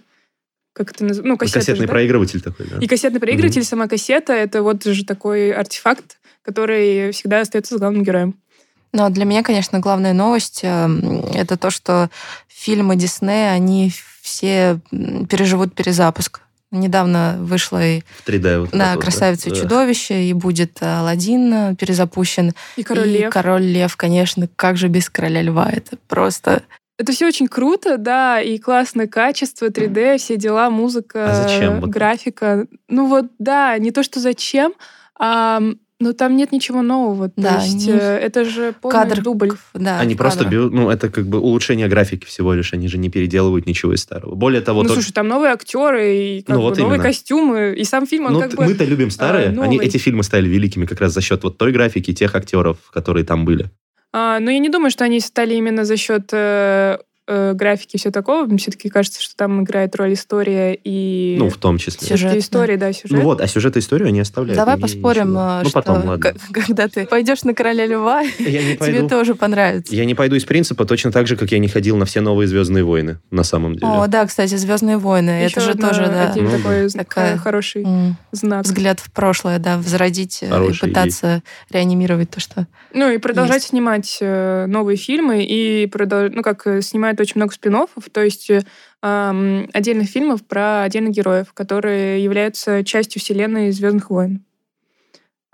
Как 0.74 0.90
это 0.90 1.04
называется? 1.04 1.28
Ну, 1.28 1.36
кассеты 1.38 1.60
Кассетный 1.60 1.82
же, 1.82 1.86
да? 1.86 1.92
проигрыватель 1.92 2.40
такой, 2.42 2.66
да. 2.66 2.78
И 2.78 2.86
кассетный 2.86 3.20
проигрыватель, 3.20 3.64
сама 3.64 3.86
кассета, 3.88 4.32
это 4.32 4.62
вот 4.62 4.82
же 4.84 5.04
такой 5.04 5.52
артефакт, 5.52 6.18
который 6.42 7.12
всегда 7.12 7.40
остается 7.40 7.76
с 7.76 7.78
главным 7.78 8.02
героем. 8.02 8.34
Но 8.92 9.08
для 9.08 9.24
меня, 9.24 9.42
конечно, 9.42 9.78
главная 9.78 10.12
новость 10.12 10.60
э, 10.62 10.88
это 11.34 11.56
то, 11.56 11.70
что 11.70 12.10
фильмы 12.48 12.96
Диснея, 12.96 13.52
они 13.52 13.92
все 14.20 14.80
переживут 14.90 15.74
перезапуск. 15.74 16.40
Недавно 16.70 17.36
вышла 17.38 17.84
и 17.84 18.00
В 18.24 18.28
3D 18.28 18.60
вот 18.60 18.72
на 18.72 18.78
так 18.86 18.94
вот, 18.96 19.00
да. 19.00 19.00
«Красавица 19.00 19.48
и 19.48 19.52
Да. 19.52 19.60
чудовище», 19.60 20.24
и 20.24 20.32
будет 20.32 20.82
Аладдин 20.82 21.52
э, 21.52 21.74
перезапущен. 21.76 22.52
И 22.76 22.82
Король 22.82 23.08
и 23.08 23.18
Лев. 23.18 23.32
«Король 23.32 23.62
Лев», 23.62 23.96
конечно, 23.96 24.48
как 24.56 24.76
же 24.76 24.88
без 24.88 25.08
«Короля 25.08 25.42
Льва». 25.42 25.70
Это 25.70 25.96
просто 26.08 26.64
Это 26.96 27.12
все 27.12 27.26
очень 27.26 27.48
круто, 27.48 27.98
да, 27.98 28.40
и 28.40 28.58
классное 28.58 29.08
качество, 29.08 29.66
3D, 29.66 30.18
все 30.18 30.36
дела, 30.36 30.70
музыка, 30.70 31.30
А 31.30 31.34
зачем? 31.42 31.80
Графика. 31.80 32.66
Ну 32.88 33.08
вот, 33.08 33.26
да, 33.40 33.76
не 33.78 33.90
то, 33.90 34.02
что 34.04 34.20
зачем, 34.20 34.74
а 35.18 35.60
но 36.00 36.12
там 36.12 36.36
нет 36.36 36.52
ничего 36.52 36.82
нового. 36.82 37.28
То 37.28 37.34
Да, 37.40 37.60
есть 37.62 37.86
не- 37.86 37.92
э, 37.92 37.96
это 38.18 38.44
же 38.44 38.74
полный 38.80 38.92
Кадр 38.92 39.22
дубль. 39.22 39.52
Да, 39.74 40.00
Они 40.00 40.14
просто 40.16 40.40
кадр. 40.40 40.50
берут, 40.52 40.72
ну, 40.74 40.90
это 40.90 41.08
как 41.08 41.26
бы 41.26 41.38
улучшение 41.38 41.88
графики 41.88 42.26
всего 42.26 42.52
лишь, 42.52 42.74
они 42.74 42.88
же 42.88 42.98
не 42.98 43.08
переделывают 43.10 43.66
ничего 43.66 43.94
из 43.94 44.02
старого. 44.02 44.34
Более 44.34 44.60
того, 44.60 44.82
ну, 44.82 44.88
тот- 44.88 44.94
слушай, 44.96 45.12
там 45.12 45.28
новые 45.28 45.52
актеры, 45.52 46.16
и 46.16 46.42
как 46.42 46.56
Ну, 46.56 46.62
бы 46.62 46.68
вот 46.68 46.78
новые 46.78 46.96
именно. 46.96 47.04
костюмы, 47.04 47.74
и 47.78 47.84
сам 47.84 48.06
фильм, 48.06 48.26
он 48.26 48.32
ну, 48.34 48.40
как 48.40 48.54
бы... 48.54 48.64
мы-то 48.64 48.84
любим 48.84 49.10
старые, 49.10 49.48
а, 49.56 49.62
они, 49.62 49.78
эти 49.78 49.96
фильмы 49.96 50.24
стали 50.24 50.48
великими 50.48 50.84
как 50.84 51.00
раз 51.00 51.12
за 51.14 51.20
счет 51.22 51.42
вот 51.44 51.58
той 51.58 51.72
графики, 51.72 52.12
тех 52.12 52.34
актеров, 52.34 52.78
которые 52.92 53.24
там 53.24 53.44
были. 53.44 53.70
А, 54.16 54.38
но 54.38 54.52
я 54.52 54.60
не 54.60 54.68
думаю, 54.68 54.92
что 54.92 55.02
они 55.02 55.18
стали 55.18 55.54
именно 55.54 55.84
за 55.84 55.96
счет 55.96 56.32
э, 57.26 57.52
графики 57.54 57.96
и 57.96 57.98
все 57.98 58.10
такого. 58.10 58.44
Мне 58.46 58.58
все-таки 58.58 58.88
кажется, 58.88 59.22
что 59.22 59.34
там 59.36 59.62
играет 59.62 59.94
роль 59.96 60.12
история 60.14 60.74
и... 60.74 61.36
Ну, 61.38 61.48
в 61.50 61.56
том 61.56 61.78
числе. 61.78 62.06
Сюжет, 62.06 62.36
история, 62.36 62.76
да, 62.76 62.92
сюжет. 62.92 63.12
Ну 63.12 63.20
вот, 63.22 63.40
а 63.40 63.46
сюжет 63.46 63.76
и 63.76 63.80
историю 63.80 64.08
они 64.08 64.20
оставляют. 64.20 64.56
Давай 64.58 64.78
поспорим, 64.78 65.30
ничего. 65.30 65.40
э, 65.40 65.62
Ну, 65.64 65.68
что 65.70 65.72
потом, 65.80 66.04
ладно. 66.06 66.34
когда 66.52 66.88
ты 66.88 67.06
пойдешь 67.06 67.42
на 67.44 67.54
Короля 67.54 67.86
Льва, 67.86 68.22
тебе 68.38 69.08
тоже 69.08 69.34
понравится. 69.34 69.94
Я 69.94 70.04
не 70.04 70.14
пойду 70.14 70.36
из 70.36 70.44
принципа 70.44 70.84
точно 70.84 71.12
так 71.12 71.26
же, 71.26 71.36
как 71.36 71.50
я 71.52 71.58
не 71.58 71.68
ходил 71.68 71.96
на 71.96 72.04
все 72.04 72.20
новые 72.20 72.46
«Звездные 72.48 72.84
войны», 72.84 73.18
на 73.30 73.42
самом 73.44 73.74
деле. 73.74 73.86
О, 73.86 74.06
да, 74.06 74.26
кстати, 74.26 74.54
Звездные 74.56 74.98
войны. 74.98 75.30
Это 75.30 75.60
же 75.60 75.74
тоже, 75.74 76.06
да, 76.06 76.30
один 76.30 76.44
Ну, 76.44 76.50
такой 76.58 76.88
Такая- 76.90 77.34
э, 77.34 77.38
хороший 77.38 77.86
знак. 78.32 78.64
взгляд 78.64 79.00
в 79.00 79.10
прошлое, 79.12 79.58
да, 79.58 79.76
возродить 79.78 80.38
э, 80.42 80.68
и 80.70 80.78
пытаться 80.78 81.42
реанимировать 81.70 82.30
то, 82.30 82.40
что... 82.40 82.66
Ну 82.92 83.10
и 83.10 83.18
продолжать 83.18 83.62
снимать 83.62 84.18
новые 84.20 84.96
фильмы 84.96 85.44
и 85.44 85.86
продол- 85.86 86.30
ну 86.32 86.42
как 86.42 86.66
э, 86.66 86.80
снимают 87.14 87.20
очень 87.20 87.34
много 87.36 87.52
спин 87.52 87.74
то 88.12 88.22
есть 88.22 88.50
э, 88.50 88.62
ам, 89.02 89.68
отдельных 89.72 90.08
фильмов 90.08 90.44
про 90.44 90.82
отдельных 90.82 91.12
героев, 91.12 91.52
которые 91.52 92.22
являются 92.22 92.84
частью 92.84 93.20
вселенной 93.20 93.70
Звездных 93.70 94.10
войн. 94.10 94.44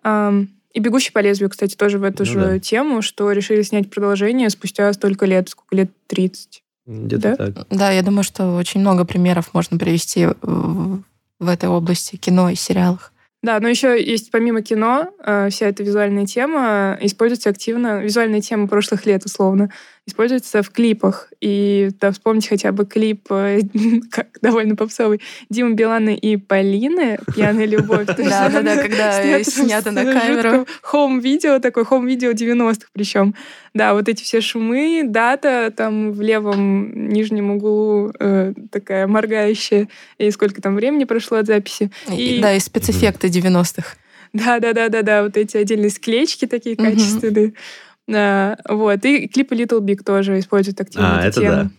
Ам, 0.03 0.49
и 0.73 0.81
«Бегущий 0.81 1.13
по 1.13 1.19
лезвию», 1.19 1.51
кстати, 1.51 1.75
тоже 1.77 1.99
в 1.99 2.05
эту 2.05 2.25
Ну 2.25 2.25
же 2.31 2.41
да. 2.41 2.59
тему, 2.59 3.03
что 3.03 3.33
решили 3.33 3.63
снять 3.63 3.91
продолжение 3.91 4.51
спустя 4.51 4.93
столько 4.93 5.27
лет, 5.27 5.49
сколько 5.49 5.75
лет 5.77 5.91
30. 6.07 6.63
Где-то 6.87 7.37
Да? 7.37 7.37
так. 7.37 7.67
Да, 7.71 7.91
я 7.91 8.03
думаю, 8.03 8.23
что 8.23 8.57
очень 8.57 8.81
много 8.81 9.05
примеров 9.05 9.53
можно 9.53 9.79
привести 9.79 10.27
в, 10.43 11.03
в 11.41 11.49
этой 11.49 11.69
области 11.69 12.17
кино 12.17 12.51
и 12.51 12.55
сериалах. 12.55 13.13
Да, 13.43 13.59
но 13.59 13.69
еще 13.69 14.03
есть 14.03 14.31
помимо 14.31 14.61
кино, 14.61 15.15
э, 15.25 15.49
вся 15.51 15.67
эта 15.67 15.83
визуальная 15.83 16.27
тема 16.27 16.99
используется 17.01 17.49
активно, 17.49 18.01
визуальная 18.03 18.43
тема 18.43 18.69
прошлых 18.69 19.07
лет 19.07 19.25
условно, 19.25 19.71
используется 20.11 20.63
в 20.63 20.71
клипах. 20.71 21.33
И 21.41 21.91
да, 22.01 22.11
вспомните 22.13 22.49
хотя 22.51 22.73
бы 22.73 22.85
клип, 22.85 23.27
э, 23.31 23.61
как 24.11 24.27
довольно 24.43 24.77
попсовый, 24.77 25.21
Димы 25.49 25.75
Билана 25.75 26.11
и 26.11 26.37
Полины 26.37 27.19
«Пьяная 27.35 27.67
любовь». 27.67 28.07
То 28.17 28.17
есть 28.19 28.31
Да, 28.31 28.49
да, 28.49 28.63
да, 28.63 28.73
она 28.73 28.83
когда 28.83 29.43
снято 29.45 29.91
на 29.91 30.05
камеру. 30.05 30.67
Home 30.83 31.13
video, 31.13 31.59
такой 31.61 31.85
home 31.85 32.06
video 32.06 32.33
90-х 32.33 32.89
причем. 32.93 33.35
Да, 33.73 33.95
вот 33.95 34.09
эти 34.09 34.23
все 34.25 34.41
шумы, 34.41 35.03
дата 35.07 35.73
там 35.77 36.13
в 36.13 36.21
левом 36.21 37.09
нижнем 37.09 37.53
углу 37.53 38.13
э, 38.19 38.53
такая 38.71 39.07
моргающая, 39.07 39.89
и 40.19 40.31
сколько 40.33 40.61
там 40.61 40.75
времени 40.75 41.05
прошло 41.05 41.39
от 41.39 41.47
записи. 41.47 41.91
И- 42.13 42.37
И- 42.39 42.41
Да, 42.41 42.53
и 42.55 42.59
спецэффекты 42.59 43.29
90-х. 43.29 43.97
Да, 44.33 44.61
да, 44.61 44.73
да, 44.73 44.89
да, 44.89 45.03
да, 45.03 45.23
вот 45.25 45.37
эти 45.37 45.57
отдельные 45.57 45.91
склеечки 45.91 46.47
такие 46.47 46.77
качественные. 46.77 47.55
А, 48.13 48.57
вот. 48.69 49.05
И 49.05 49.29
клипы 49.29 49.55
Little 49.55 49.81
Big 49.81 50.03
тоже 50.05 50.39
используют 50.39 50.81
активно 50.81 51.19
А, 51.19 51.21
эту 51.21 51.29
это 51.29 51.41
тему. 51.41 51.55
да. 51.55 51.71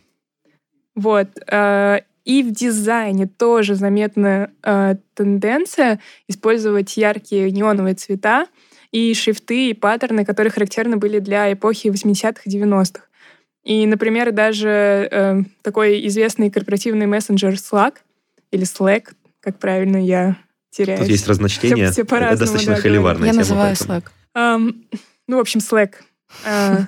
Вот. 0.96 1.28
а, 1.50 2.02
И 2.24 2.44
в 2.44 2.52
дизайне 2.52 3.26
тоже 3.28 3.76
заметна 3.76 4.52
а, 4.64 4.96
тенденция 5.16 6.00
использовать 6.28 6.96
яркие 6.98 7.50
неоновые 7.52 7.96
цвета 7.96 8.46
и 8.92 9.14
шрифты, 9.14 9.70
и 9.70 9.74
паттерны, 9.74 10.24
которые 10.26 10.52
характерны 10.52 10.98
были 10.98 11.20
для 11.20 11.52
эпохи 11.52 11.88
80-х 11.88 12.42
и 12.46 12.50
90-х. 12.50 13.04
И, 13.64 13.86
например, 13.86 14.32
даже 14.32 15.08
э, 15.12 15.42
такой 15.62 16.06
известный 16.08 16.50
корпоративный 16.50 17.06
мессенджер 17.06 17.54
Slack 17.54 17.98
или 18.52 18.64
Slack, 18.66 19.14
как 19.40 19.60
правильно 19.60 19.98
я 20.04 20.36
теряюсь. 20.72 21.00
Тут 21.02 21.10
есть 21.10 21.28
разночтения. 21.28 21.86
Все- 21.86 21.92
все 21.94 22.02
Это 22.02 22.10
по-разному, 22.10 22.40
достаточно 22.40 22.76
да, 22.76 22.82
холиварная 22.82 23.28
Я 23.28 23.32
тема. 23.34 23.40
называю 23.42 23.76
поэтому. 23.78 24.00
Slack. 24.00 24.12
Ам, 24.34 24.76
ну, 25.28 25.38
в 25.38 25.40
общем, 25.40 25.60
Slack. 25.60 25.92
А, 26.46 26.86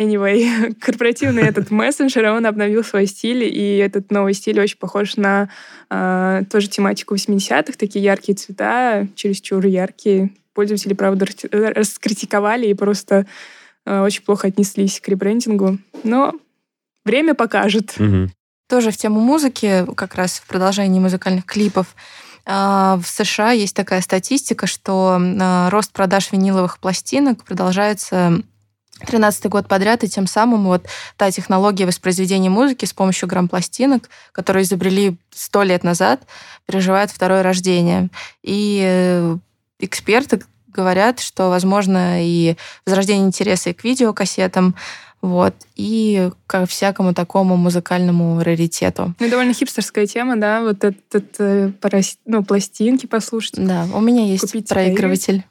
Anyway, 0.00 0.74
корпоративный 0.80 1.42
этот 1.42 1.70
мессенджер, 1.70 2.24
он 2.26 2.46
обновил 2.46 2.84
свой 2.84 3.06
стиль, 3.06 3.42
и 3.44 3.78
этот 3.78 4.12
новый 4.12 4.32
стиль 4.34 4.60
очень 4.60 4.78
похож 4.78 5.16
на 5.16 5.48
а, 5.90 6.44
тоже 6.44 6.68
тематику 6.68 7.16
80-х, 7.16 7.72
такие 7.76 8.04
яркие 8.04 8.36
цвета, 8.36 9.08
чересчур 9.16 9.66
яркие. 9.66 10.30
Пользователи, 10.54 10.94
правда, 10.94 11.26
рас- 11.26 11.74
раскритиковали 11.74 12.66
и 12.68 12.74
просто 12.74 13.26
а, 13.84 14.04
очень 14.04 14.22
плохо 14.22 14.46
отнеслись 14.46 15.00
к 15.00 15.08
ребрендингу. 15.08 15.78
Но 16.04 16.34
время 17.04 17.34
покажет. 17.34 17.94
Мгм. 17.98 18.30
Тоже 18.68 18.92
в 18.92 18.96
тему 18.96 19.18
музыки, 19.18 19.84
как 19.96 20.14
раз 20.14 20.38
в 20.38 20.46
продолжении 20.46 21.00
музыкальных 21.00 21.44
клипов. 21.44 21.96
а, 22.46 23.00
В 23.02 23.08
США 23.08 23.50
есть 23.50 23.74
такая 23.74 24.00
статистика, 24.00 24.68
что 24.68 25.18
а, 25.20 25.70
рост 25.70 25.92
продаж 25.92 26.30
виниловых 26.30 26.78
пластинок 26.78 27.44
продолжается 27.44 28.42
13 29.06 29.46
год 29.46 29.68
подряд, 29.68 30.04
и 30.04 30.08
тем 30.08 30.26
самым 30.26 30.64
вот 30.64 30.86
та 31.16 31.30
технология 31.30 31.86
воспроизведения 31.86 32.50
музыки 32.50 32.84
с 32.84 32.92
помощью 32.92 33.28
грамм-пластинок, 33.28 34.08
которую 34.32 34.64
изобрели 34.64 35.16
сто 35.30 35.62
лет 35.62 35.84
назад, 35.84 36.22
переживает 36.66 37.10
второе 37.10 37.42
рождение. 37.42 38.08
И 38.42 38.80
э, 38.84 39.36
эксперты 39.78 40.42
говорят, 40.68 41.20
что 41.20 41.48
возможно 41.48 42.24
и 42.24 42.56
возрождение 42.86 43.26
интереса 43.26 43.70
и 43.70 43.72
к 43.72 43.84
видеокассетам, 43.84 44.74
вот, 45.20 45.54
и 45.74 46.30
ко 46.46 46.64
всякому 46.66 47.12
такому 47.12 47.56
музыкальному 47.56 48.40
раритету. 48.42 49.14
Ну, 49.18 49.28
довольно 49.28 49.52
хипстерская 49.52 50.06
тема, 50.06 50.36
да, 50.36 50.62
вот 50.62 50.84
этот, 50.84 51.34
э, 51.38 51.72
порос- 51.80 52.18
ну, 52.24 52.44
пластинки 52.44 53.06
послушать. 53.06 53.54
Да, 53.56 53.86
у 53.92 54.00
меня 54.00 54.24
есть 54.24 54.42
Купить 54.42 54.68
проигрыватель. 54.68 55.44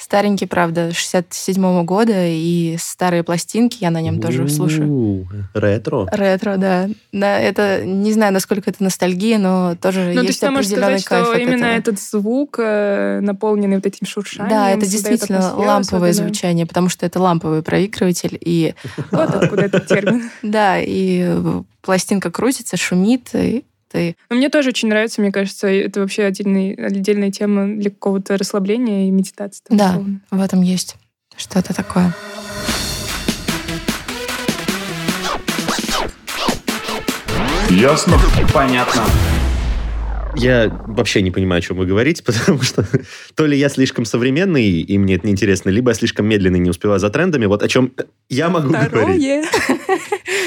Старенький, 0.00 0.46
правда, 0.46 0.92
67 0.92 1.84
года, 1.84 2.26
и 2.26 2.76
старые 2.78 3.22
пластинки, 3.22 3.78
я 3.80 3.90
на 3.90 4.00
нем 4.00 4.20
тоже 4.20 4.48
слушаю. 4.48 5.28
Ретро. 5.54 6.06
Ретро, 6.10 6.56
да. 6.56 6.88
Да, 7.12 7.38
это 7.38 7.84
не 7.84 8.12
знаю, 8.12 8.32
насколько 8.32 8.70
это 8.70 8.82
ностальгия, 8.82 9.38
но 9.38 9.76
тоже 9.80 10.00
Ну, 10.08 10.14
то 10.14 10.20
есть 10.20 10.28
есть 10.28 10.40
ты 10.40 10.50
можешь 10.50 10.70
определенный 10.70 10.98
сказать, 11.00 11.24
кайф 11.24 11.26
что 11.26 11.36
от 11.36 11.42
именно 11.42 11.64
этого. 11.66 11.78
этот 11.78 12.00
звук, 12.00 12.56
э, 12.58 13.20
наполненный 13.20 13.76
вот 13.76 13.86
этим 13.86 14.06
шуршанием, 14.06 14.48
Да, 14.50 14.70
это 14.70 14.86
действительно 14.86 15.40
ламповое 15.54 16.10
особенную. 16.10 16.14
звучание, 16.14 16.66
потому 16.66 16.88
что 16.88 17.04
это 17.06 17.20
ламповый 17.20 17.62
проигрыватель, 17.62 18.38
и 18.40 18.74
Вот 19.10 19.34
откуда 19.34 19.62
этот 19.64 19.86
термин. 19.86 20.30
да, 20.42 20.78
и 20.80 21.36
пластинка 21.82 22.30
крутится, 22.30 22.76
шумит, 22.76 23.30
и 23.34 23.64
ты 23.90 24.16
Но 24.28 24.36
мне 24.36 24.48
тоже 24.48 24.68
очень 24.70 24.88
нравится, 24.88 25.20
мне 25.20 25.32
кажется, 25.32 25.66
это 25.68 26.00
вообще 26.00 26.24
отдельный, 26.24 26.74
отдельная 26.74 27.30
тема 27.30 27.66
для 27.76 27.90
какого-то 27.90 28.36
расслабления 28.36 29.08
и 29.08 29.10
медитации. 29.10 29.62
там, 29.68 29.76
Да. 29.78 29.90
условно. 29.90 30.20
в 30.30 30.40
этом 30.40 30.62
есть 30.62 30.96
что-то 31.36 31.74
такое. 31.74 32.14
Ясно? 37.70 38.18
Понятно. 38.52 39.02
Я 40.36 40.68
вообще 40.86 41.22
не 41.22 41.30
понимаю, 41.30 41.58
о 41.58 41.62
чем 41.62 41.76
вы 41.76 41.86
говорите, 41.86 42.22
потому 42.24 42.62
что 42.62 42.86
то 43.34 43.46
ли 43.46 43.56
я 43.56 43.68
слишком 43.68 44.04
современный, 44.04 44.80
и 44.80 44.98
мне 44.98 45.16
это 45.16 45.26
неинтересно, 45.26 45.70
либо 45.70 45.90
я 45.90 45.94
слишком 45.94 46.26
медленный, 46.26 46.58
не 46.58 46.70
успеваю 46.70 47.00
за 47.00 47.10
трендами. 47.10 47.46
Вот 47.46 47.62
о 47.62 47.68
чем 47.68 47.92
я 48.28 48.48
могу 48.48 48.68
говорить. 48.68 48.88
Второе. 48.88 49.44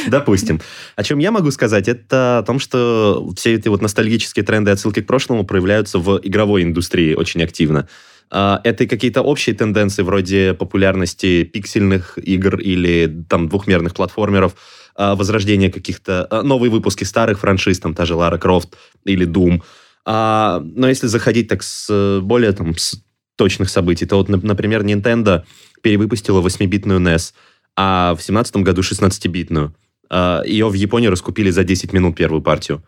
Допустим. 0.07 0.61
О 0.95 1.03
чем 1.03 1.19
я 1.19 1.31
могу 1.31 1.51
сказать, 1.51 1.87
это 1.87 2.39
о 2.39 2.43
том, 2.43 2.59
что 2.59 3.31
все 3.35 3.53
эти 3.55 3.67
вот 3.67 3.81
ностальгические 3.81 4.43
тренды 4.43 4.71
и 4.71 4.73
отсылки 4.73 5.01
к 5.01 5.07
прошлому 5.07 5.45
проявляются 5.45 5.99
в 5.99 6.19
игровой 6.23 6.63
индустрии 6.63 7.13
очень 7.13 7.43
активно. 7.43 7.87
А, 8.29 8.61
Это 8.63 8.85
и 8.85 8.87
какие-то 8.87 9.21
общие 9.21 9.55
тенденции 9.55 10.01
вроде 10.01 10.53
популярности 10.53 11.43
пиксельных 11.43 12.17
игр 12.17 12.57
или 12.59 13.25
там 13.29 13.47
двухмерных 13.47 13.93
платформеров, 13.93 14.55
возрождение 14.95 15.71
каких-то... 15.71 16.27
а, 16.29 16.43
Новые 16.43 16.69
выпуски 16.71 17.03
старых 17.03 17.39
франшиз, 17.39 17.79
там 17.79 17.93
та 17.93 18.05
же 18.05 18.15
Лара 18.15 18.37
Крофт 18.37 18.77
или 19.05 19.27
Doom. 19.27 19.61
А, 20.05 20.61
Но 20.63 20.87
если 20.89 21.07
заходить 21.07 21.47
так 21.47 21.63
с 21.63 22.19
более 22.21 22.51
там 22.51 22.75
с 22.77 23.01
точных 23.35 23.69
событий, 23.69 24.05
то 24.05 24.17
вот, 24.17 24.29
нап- 24.29 24.45
например, 24.45 24.83
Nintendo 24.83 25.43
перевыпустила 25.81 26.41
8-битную 26.41 26.99
NES, 26.99 27.33
а 27.75 28.15
в 28.15 28.21
17 28.21 28.57
году 28.57 28.81
16-битную. 28.81 29.73
А, 30.09 30.43
Ее 30.45 30.67
в 30.67 30.73
Японии 30.73 31.07
раскупили 31.07 31.49
за 31.49 31.63
10 31.63 31.93
минут 31.93 32.15
первую 32.15 32.41
партию. 32.41 32.83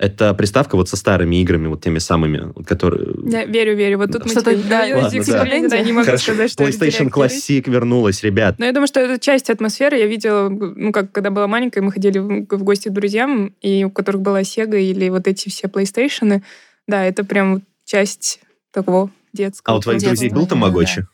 Это 0.00 0.32
приставка 0.32 0.76
вот 0.76 0.88
со 0.88 0.96
старыми 0.96 1.42
играми, 1.42 1.66
вот 1.66 1.82
теми 1.82 1.98
самыми, 1.98 2.54
которые... 2.64 3.06
Я 3.30 3.44
верю, 3.44 3.76
верю. 3.76 3.98
Вот 3.98 4.10
тут 4.10 4.24
мы 4.24 4.30
Что-то, 4.30 4.56
да, 4.66 4.86
ладно, 4.94 5.22
да. 5.26 5.44
да, 5.44 5.82
не 5.82 5.92
могу 5.92 6.06
Хорошо. 6.06 6.32
сказать, 6.32 6.50
что 6.50 6.64
это 6.64 6.72
PlayStation 6.72 7.10
Classic 7.10 7.70
вернулась, 7.70 8.22
ребят. 8.22 8.58
Но 8.58 8.64
я 8.64 8.72
думаю, 8.72 8.86
что 8.86 8.98
это 8.98 9.20
часть 9.20 9.50
атмосферы. 9.50 9.98
Я 9.98 10.06
видела, 10.06 10.48
ну, 10.48 10.90
как 10.92 11.12
когда 11.12 11.30
была 11.30 11.46
маленькая, 11.48 11.82
мы 11.82 11.92
ходили 11.92 12.18
в 12.18 12.46
в 12.48 12.62
гости 12.62 12.88
к 12.88 12.92
друзьям, 12.92 13.52
и 13.60 13.84
у 13.84 13.90
которых 13.90 14.22
была 14.22 14.40
Sega 14.40 14.80
или 14.80 15.10
вот 15.10 15.28
эти 15.28 15.50
все 15.50 15.66
PlayStation. 15.66 16.40
Да, 16.88 17.04
это 17.04 17.22
прям 17.22 17.60
часть 17.84 18.40
такого 18.72 19.10
детского. 19.34 19.74
А 19.74 19.78
у 19.78 19.82
твоих 19.82 20.02
друзей 20.02 20.30
был 20.30 20.44
да, 20.44 20.48
Тамагочи? 20.48 21.06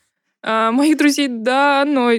А, 0.43 0.71
моих 0.71 0.97
друзей, 0.97 1.27
да, 1.27 1.83
но 1.85 2.13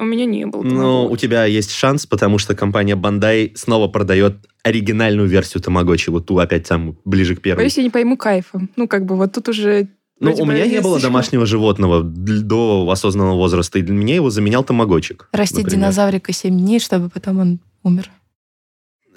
у 0.00 0.04
меня 0.04 0.24
не 0.24 0.44
было. 0.46 0.62
Ну, 0.62 0.70
Тамагочи. 0.70 1.12
у 1.12 1.16
тебя 1.16 1.44
есть 1.44 1.70
шанс, 1.70 2.04
потому 2.04 2.38
что 2.38 2.56
компания 2.56 2.96
Bandai 2.96 3.52
снова 3.54 3.86
продает 3.86 4.49
оригинальную 4.62 5.28
версию 5.28 5.62
Тамагочи, 5.62 6.10
вот 6.10 6.26
ту 6.26 6.38
опять 6.38 6.66
там 6.68 6.96
ближе 7.04 7.36
к 7.36 7.40
первой. 7.42 7.58
Боюсь, 7.60 7.76
я 7.78 7.82
не 7.82 7.90
пойму 7.90 8.16
кайфа. 8.16 8.60
Ну, 8.76 8.86
как 8.88 9.04
бы 9.06 9.16
вот 9.16 9.32
тут 9.32 9.48
уже... 9.48 9.88
Ну, 10.18 10.34
у 10.34 10.44
меня 10.44 10.66
не 10.66 10.80
было 10.82 11.00
домашнего 11.00 11.46
животного 11.46 12.02
до 12.02 12.86
осознанного 12.90 13.36
возраста, 13.36 13.78
и 13.78 13.82
для 13.82 13.94
меня 13.94 14.14
его 14.16 14.28
заменял 14.28 14.62
Тамагочик. 14.62 15.28
Растить 15.32 15.58
например. 15.64 15.80
динозаврика 15.84 16.32
7 16.32 16.56
дней, 16.58 16.78
чтобы 16.78 17.08
потом 17.08 17.38
он 17.38 17.60
умер. 17.82 18.10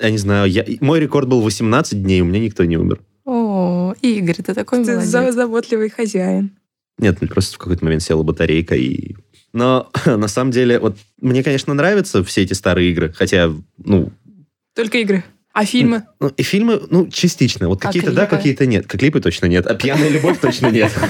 Я 0.02 0.10
не 0.12 0.18
знаю, 0.18 0.50
я- 0.50 0.66
мой 0.80 1.00
рекорд 1.02 1.28
был 1.28 1.42
18 1.42 2.02
дней, 2.02 2.22
у 2.22 2.26
меня 2.26 2.40
никто 2.40 2.64
не 2.64 2.78
умер. 2.78 3.02
О, 3.26 3.94
Игорь, 4.02 4.36
ты 4.38 4.54
такой 4.54 4.84
Ты 4.84 4.92
молодец. 4.94 5.10
за- 5.10 5.32
заботливый 5.34 5.90
хозяин. 5.90 6.52
Нет, 7.00 7.18
ну, 7.22 7.28
просто 7.28 7.56
в 7.56 7.58
какой-то 7.58 7.84
момент 7.84 8.02
села 8.02 8.24
батарейка 8.24 8.76
и... 8.76 9.16
Но 9.52 9.90
на 10.06 10.28
самом 10.28 10.52
деле, 10.52 10.80
вот 10.80 10.98
мне, 11.22 11.44
конечно, 11.44 11.74
нравятся 11.74 12.24
все 12.24 12.42
эти 12.44 12.54
старые 12.54 12.92
игры, 12.92 13.12
хотя, 13.14 13.52
ну, 13.78 14.12
Только 14.76 14.98
игры. 15.00 15.24
А 15.54 15.66
фильмы? 15.66 16.04
ну 16.20 16.30
и 16.30 16.42
фильмы, 16.42 16.82
ну, 16.90 17.08
частично. 17.10 17.68
Вот 17.68 17.84
А 17.84 17.88
какие-то 17.88 18.12
да, 18.12 18.26
клипы? 18.26 18.38
какие-то 18.38 18.66
нет. 18.66 18.88
Как 18.88 19.00
клипы 19.00 19.22
точно 19.22 19.46
нет, 19.46 19.68
а 19.68 19.76
пьяная 19.76 20.10
любовь 20.10 20.40
точно 20.40 20.68
нет. 20.72 20.92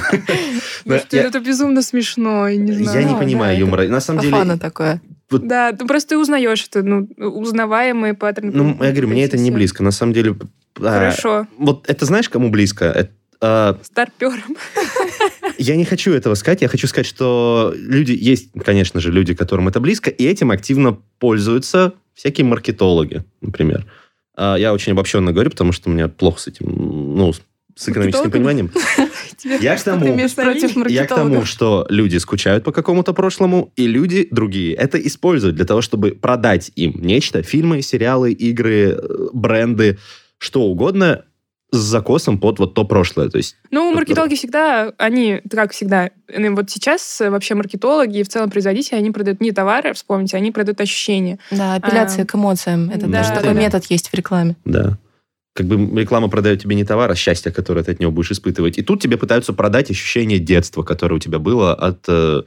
Да, 0.86 1.02
я- 1.12 1.22
это 1.22 1.40
безумно 1.40 1.82
смешно, 1.82 2.50
я 2.50 2.58
не 2.58 2.84
да, 2.84 3.16
понимаю 3.18 3.58
юмора. 3.58 3.88
На 3.88 4.02
самом 4.02 4.20
деле, 4.20 4.34
фану 4.34 4.60
такое. 4.60 5.02
Да, 5.30 5.74
ну 5.80 5.88
просто 5.88 6.10
ты 6.10 6.18
узнаешь 6.18 6.68
это, 6.70 6.84
ну, 6.84 7.08
узнаваемые 7.18 8.16
паттерны. 8.16 8.52
ну, 8.52 8.84
я 8.84 8.92
говорю, 8.92 9.08
мне 9.08 9.24
это 9.24 9.38
не 9.38 9.50
близко. 9.50 9.82
На 9.82 9.92
самом 9.92 10.12
деле, 10.12 10.36
а, 10.78 10.82
Хорошо. 10.82 11.48
вот 11.58 11.86
это 11.90 12.06
знаешь, 12.06 12.28
кому 12.28 12.50
близко? 12.50 12.84
Это, 12.86 13.12
а, 13.40 13.80
Старпером. 13.82 14.58
Я 15.58 15.78
не 15.78 15.86
хочу 15.86 16.12
этого 16.12 16.36
сказать. 16.36 16.62
Я 16.62 16.68
хочу 16.68 16.88
сказать, 16.88 17.06
что 17.08 17.74
люди, 17.78 18.12
есть, 18.12 18.50
конечно 18.66 19.00
же, 19.00 19.10
люди, 19.12 19.34
которым 19.34 19.70
это 19.70 19.80
близко, 19.80 20.10
и 20.10 20.26
этим 20.26 20.52
активно 20.52 20.98
пользуются 21.20 21.94
всякие 22.14 22.46
маркетологи, 22.46 23.24
например. 23.42 23.86
А, 24.36 24.56
Я 24.56 24.74
очень 24.74 24.94
обобщенно 24.94 25.32
говорю, 25.32 25.50
потому 25.52 25.72
что 25.72 25.90
у 25.90 25.94
меня 25.94 26.08
плохо 26.08 26.40
с 26.40 26.48
этим, 26.48 26.66
ну, 27.16 27.34
с- 27.34 27.42
экономическим 27.92 28.26
пониманием. 28.32 28.72
Я 29.62 29.76
к 29.76 29.84
тому- 29.84 30.06
Я 30.94 31.06
к 31.06 31.10
тому, 31.10 31.46
что 31.46 31.86
люди 31.90 32.18
скучают 32.18 32.64
по 32.64 32.72
какому-то 32.72 33.14
прошлому, 33.14 33.72
и 33.76 33.88
люди 33.88 34.28
другие 34.32 34.74
это 34.76 34.98
используют 35.00 35.56
для 35.56 35.66
того, 35.66 35.82
чтобы 35.82 36.12
продать 36.12 36.72
им 36.76 36.94
нечто, 37.02 37.42
фильмы, 37.44 37.82
сериалы, 37.82 38.32
игры, 38.32 38.98
э, 38.98 39.28
бренды, 39.34 39.98
что 40.38 40.62
угодно 40.64 41.26
с 41.74 41.78
закосом 41.78 42.38
под 42.38 42.60
вот 42.60 42.76
то 42.76 42.86
прошлое. 42.86 43.30
То 43.30 43.38
есть 43.38 43.56
Ну, 43.72 43.92
маркетологи 43.94 44.36
всегда, 44.36 44.94
они, 44.98 45.42
как 45.50 45.72
всегда, 45.72 46.12
ну, 46.36 46.56
вот 46.56 46.70
сейчас 46.70 47.20
э, 47.20 47.30
вообще 47.30 47.56
маркетологи 47.56 48.20
и 48.20 48.24
в 48.24 48.30
целом 48.30 48.52
производители, 48.52 48.96
они 48.96 49.10
продают 49.10 49.42
не 49.42 49.52
товары, 49.52 49.94
вспомните, 49.94 50.38
они 50.38 50.52
продают 50.52 50.80
ощущения. 50.80 51.40
Да, 51.50 51.76
апелляция 51.76 52.24
А, 52.24 52.28
к 52.28 52.36
эмоциям. 52.36 52.92
Это 52.92 53.08
да, 53.08 53.20
даже 53.20 53.30
да, 53.30 53.36
такой 53.38 53.56
да. 53.56 53.60
метод 53.60 53.86
есть 53.90 54.10
в 54.10 54.14
рекламе. 54.14 54.56
Да. 54.66 55.00
Как 55.56 55.66
бы 55.66 56.00
реклама 56.00 56.30
продает 56.30 56.62
тебе 56.62 56.76
не 56.76 56.84
товар, 56.84 57.10
а 57.10 57.16
счастье, 57.16 57.52
которое 57.52 57.84
ты 57.84 57.92
от 57.92 58.00
него 58.00 58.12
будешь 58.12 58.32
испытывать. 58.32 58.78
И 58.78 58.84
тут 58.84 59.02
тебе 59.02 59.18
пытаются 59.18 59.54
продать 59.54 59.90
ощущение 59.90 60.38
детства, 60.38 60.84
которое 60.84 61.16
у 61.16 61.20
тебя 61.20 61.40
было 61.40 61.74
от, 61.74 62.06
э, 62.08 62.44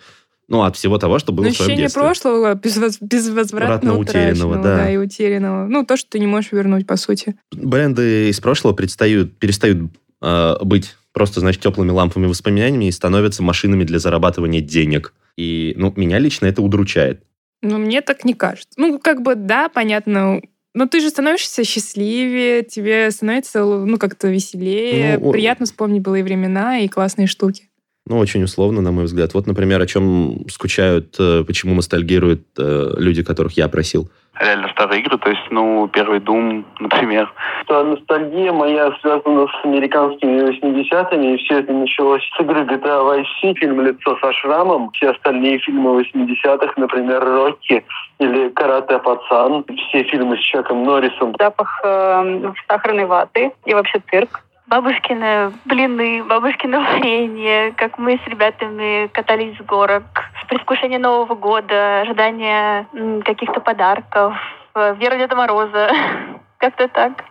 ну, 0.48 0.62
от 0.62 0.76
всего 0.76 0.98
того, 0.98 1.18
что 1.18 1.32
было 1.32 1.46
Но 1.46 1.50
в 1.50 1.54
твоем 1.56 1.66
ощущение 1.72 1.84
детстве. 1.86 2.02
прошлого 2.02 2.54
безвоз- 2.54 2.98
безвозвратно 3.00 3.98
утерянного, 3.98 4.58
утраченного, 4.58 4.62
да. 4.62 4.90
и 4.90 4.96
утерянного. 4.96 5.66
Ну, 5.66 5.84
то, 5.84 5.96
что 5.96 6.10
ты 6.10 6.18
не 6.18 6.26
можешь 6.26 6.52
вернуть, 6.52 6.86
по 6.86 6.96
сути. 6.96 7.36
Бренды 7.52 8.28
из 8.28 8.40
прошлого 8.40 8.72
предстают, 8.72 9.36
перестают 9.38 9.90
э, 10.22 10.56
быть 10.62 10.94
просто, 11.12 11.40
значит, 11.40 11.62
теплыми 11.62 11.90
лампами 11.90 12.26
воспоминаниями 12.26 12.84
и 12.86 12.92
становятся 12.92 13.42
машинами 13.42 13.84
для 13.84 13.98
зарабатывания 13.98 14.60
денег. 14.60 15.14
И, 15.36 15.74
ну, 15.76 15.92
меня 15.96 16.18
лично 16.18 16.46
это 16.46 16.62
удручает. 16.62 17.22
Но 17.62 17.78
мне 17.78 18.00
так 18.02 18.24
не 18.24 18.34
кажется. 18.34 18.70
Ну, 18.76 18.98
как 18.98 19.22
бы, 19.22 19.34
да, 19.34 19.68
понятно, 19.68 20.40
но 20.74 20.86
ты 20.86 21.00
же 21.00 21.08
становишься 21.08 21.64
счастливее, 21.64 22.62
тебе 22.62 23.10
становится, 23.10 23.64
ну, 23.64 23.96
как-то 23.96 24.28
веселее, 24.28 25.18
Ну, 25.18 25.32
приятно 25.32 25.64
вспомнить 25.64 26.02
былые 26.02 26.22
времена 26.22 26.80
и 26.80 26.88
классные 26.88 27.26
штуки. 27.26 27.70
Ну, 28.08 28.18
очень 28.18 28.44
условно, 28.44 28.80
на 28.80 28.92
мой 28.92 29.04
взгляд. 29.04 29.34
Вот, 29.34 29.48
например, 29.48 29.82
о 29.82 29.86
чем 29.86 30.48
скучают, 30.48 31.16
э, 31.18 31.42
почему 31.44 31.74
ностальгируют 31.74 32.42
э, 32.56 32.92
люди, 32.98 33.24
которых 33.24 33.56
я 33.56 33.68
просил. 33.68 34.08
реально 34.38 34.68
старые 34.68 35.00
игры, 35.00 35.18
то 35.18 35.28
есть, 35.28 35.42
ну, 35.50 35.88
первый 35.92 36.20
Doom, 36.20 36.64
например. 36.78 37.32
что 37.64 37.82
ностальгия 37.82 38.52
моя 38.52 38.92
связана 39.00 39.48
с 39.48 39.64
американскими 39.64 40.40
80-ми, 40.40 41.34
и 41.34 41.36
все 41.38 41.58
это 41.58 41.72
началось 41.72 42.22
с 42.22 42.40
игры 42.40 42.60
GTA 42.60 43.02
Vice 43.02 43.24
City, 43.42 43.54
фильм 43.58 43.80
«Лицо 43.80 44.16
со 44.20 44.32
шрамом», 44.34 44.92
все 44.92 45.10
остальные 45.10 45.58
фильмы 45.58 46.00
80-х, 46.02 46.74
например, 46.76 47.24
«Рокки» 47.24 47.84
или 48.20 48.50
«Карате 48.50 49.00
Пацан», 49.00 49.64
все 49.88 50.04
фильмы 50.04 50.36
с 50.36 50.40
Чаком 50.40 50.84
Норрисом. 50.84 51.34
запах 51.40 51.80
э, 51.82 52.52
сахарной 52.68 53.06
ваты 53.06 53.50
и 53.64 53.74
вообще 53.74 54.00
цирк. 54.10 54.45
Бабушкины 54.66 55.52
блины, 55.64 56.24
бабушкино 56.24 56.80
варенье, 56.80 57.72
как 57.76 57.98
мы 57.98 58.20
с 58.24 58.28
ребятами 58.28 59.06
катались 59.08 59.56
с 59.56 59.64
горок, 59.64 60.04
предвкушение 60.48 60.98
Нового 60.98 61.34
года, 61.36 62.00
ожидание 62.00 62.86
каких-то 63.24 63.60
подарков, 63.60 64.34
э, 64.74 64.96
вера 64.98 65.16
Деда 65.18 65.36
Мороза. 65.36 65.90
Как-то 66.58 66.88
так. 66.88 67.24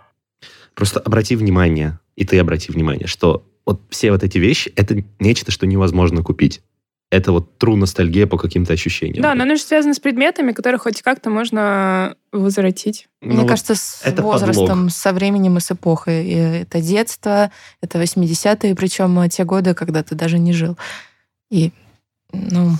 Просто 0.75 0.99
обрати 0.99 1.35
внимание, 1.35 1.99
и 2.15 2.25
ты 2.25 2.39
обрати 2.39 2.71
внимание, 2.71 3.07
что 3.07 3.43
вот 3.65 3.81
все 3.89 4.11
вот 4.11 4.23
эти 4.23 4.37
вещи, 4.37 4.71
это 4.75 4.95
нечто, 5.19 5.51
что 5.51 5.65
невозможно 5.65 6.23
купить. 6.23 6.61
Это 7.11 7.31
вот 7.31 7.51
true 7.59 7.75
ностальгия 7.75 8.25
по 8.27 8.37
каким-то 8.37 8.73
ощущениям. 8.73 9.21
Да, 9.21 9.35
но 9.35 9.43
оно 9.43 9.55
же 9.55 9.61
связано 9.61 9.93
с 9.93 9.99
предметами, 9.99 10.51
которые 10.51 10.79
хоть 10.79 11.01
как-то 11.01 11.29
можно 11.29 12.15
возвратить. 12.31 13.07
Ну 13.21 13.29
Мне 13.33 13.39
вот 13.41 13.49
кажется, 13.49 13.75
с 13.75 14.01
это 14.03 14.21
возрастом, 14.23 14.67
подлог. 14.67 14.91
со 14.91 15.13
временем 15.13 15.57
и 15.57 15.59
с 15.61 15.71
эпохой. 15.71 16.25
И 16.25 16.33
это 16.33 16.81
детство, 16.81 17.51
это 17.81 18.01
80-е, 18.01 18.75
причем 18.75 19.19
э, 19.19 19.29
те 19.29 19.43
годы, 19.45 19.73
когда 19.75 20.03
ты 20.03 20.15
даже 20.15 20.39
не 20.39 20.51
жил. 20.51 20.77
И, 21.51 21.71
ну, 22.33 22.71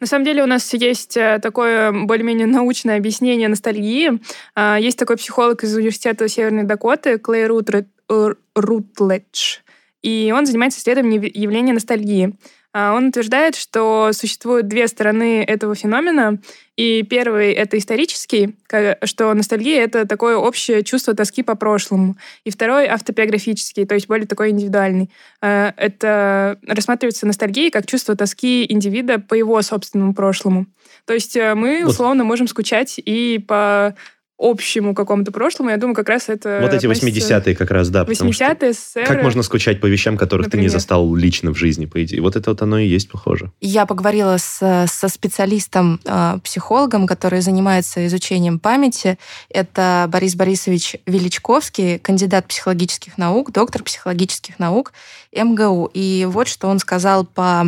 На 0.00 0.06
самом 0.06 0.24
деле 0.24 0.44
у 0.44 0.46
нас 0.46 0.72
есть 0.72 1.16
э, 1.16 1.40
такое 1.42 1.90
более-менее 1.92 2.46
научное 2.46 2.96
объяснение 2.96 3.48
ностальгии. 3.48 4.20
А, 4.54 4.78
Есть 4.78 4.98
такой 4.98 5.16
психолог 5.16 5.64
из 5.64 5.74
университета 5.74 6.28
Северной 6.28 6.62
Дакоты, 6.62 7.18
Клей 7.18 7.46
Рутред- 7.48 7.88
э, 8.08 8.34
Рутледж, 8.54 9.58
и 10.02 10.32
он 10.34 10.46
занимается 10.46 10.78
исследованием 10.80 11.22
яв- 11.22 11.30
явления 11.34 11.72
ностальгии. 11.72 12.34
А, 12.74 12.92
Он 12.92 13.06
утверждает, 13.06 13.54
что 13.54 14.10
существуют 14.12 14.66
две 14.66 14.88
стороны 14.88 15.44
этого 15.44 15.76
феномена. 15.76 16.40
И 16.76 17.04
первый— 17.04 17.52
это 17.54 17.78
исторический, 17.78 18.56
что 19.04 19.32
ностальгия— 19.32 19.84
это 19.84 20.08
такое 20.08 20.36
общее 20.36 20.82
чувство 20.82 21.14
тоски 21.14 21.44
по 21.44 21.54
прошлому. 21.54 22.16
И 22.42 22.50
второй— 22.50 22.86
автобиографический, 22.88 23.86
то 23.86 23.94
есть 23.94 24.08
более 24.08 24.26
такой 24.26 24.50
индивидуальный. 24.50 25.08
Э, 25.40 25.70
Это 25.76 26.58
рассматривается 26.66 27.26
ностальгией 27.26 27.70
как 27.70 27.86
чувство 27.86 28.16
тоски 28.16 28.66
индивида 28.68 29.20
по 29.20 29.34
его 29.34 29.62
собственному 29.62 30.14
прошлому. 30.14 30.66
То 31.06 31.14
есть 31.14 31.36
э, 31.36 31.54
мы 31.54 31.86
условно 31.86 32.24
можем 32.24 32.48
скучать 32.48 32.98
и 32.98 33.38
по 33.46 33.94
общему 34.38 34.94
какому-то 34.94 35.30
прошлому. 35.32 35.70
Я 35.70 35.76
думаю, 35.76 35.94
как 35.94 36.08
раз 36.08 36.28
это 36.28 36.58
Вот 36.60 36.72
эти 36.74 36.86
относится- 36.86 37.06
80-е 37.38 37.54
как 37.54 37.70
раз, 37.70 37.88
да. 37.88 38.04
потому 38.04 38.32
что 38.32 38.44
80-е, 38.44 38.72
СССР. 38.72 39.04
Как 39.06 39.22
можно 39.22 39.42
скучать 39.42 39.80
по 39.80 39.86
вещам, 39.86 40.16
которых 40.16 40.46
ты 40.50 40.56
не 40.56 40.62
Например. 40.64 40.70
застал 40.72 41.14
лично 41.14 41.52
в 41.52 41.56
жизни, 41.56 41.86
по 41.86 42.02
идее? 42.02 42.20
Вот 42.20 42.34
это 42.36 42.50
вот 42.50 42.60
оно 42.62 42.78
и 42.78 42.86
есть 42.86 43.08
похоже. 43.08 43.52
Я 43.60 43.86
поговорила 43.86 44.36
с, 44.38 44.86
со 44.88 45.08
специалистом, 45.08 46.00
э, 46.04 46.38
психологом, 46.42 47.06
который 47.06 47.40
занимается 47.42 48.06
изучением 48.06 48.58
памяти. 48.58 49.18
Это 49.50 50.06
Борис 50.08 50.34
Борисович 50.34 50.96
Величковский, 51.06 51.98
кандидат 51.98 52.46
психологических 52.48 53.18
наук, 53.18 53.52
доктор 53.52 53.82
психологических 53.82 54.58
наук 54.58 54.92
МГУ. 55.32 55.90
И 55.94 56.26
вот 56.30 56.48
что 56.48 56.68
он 56.68 56.78
сказал 56.80 57.24
по 57.24 57.44
а, 57.44 57.66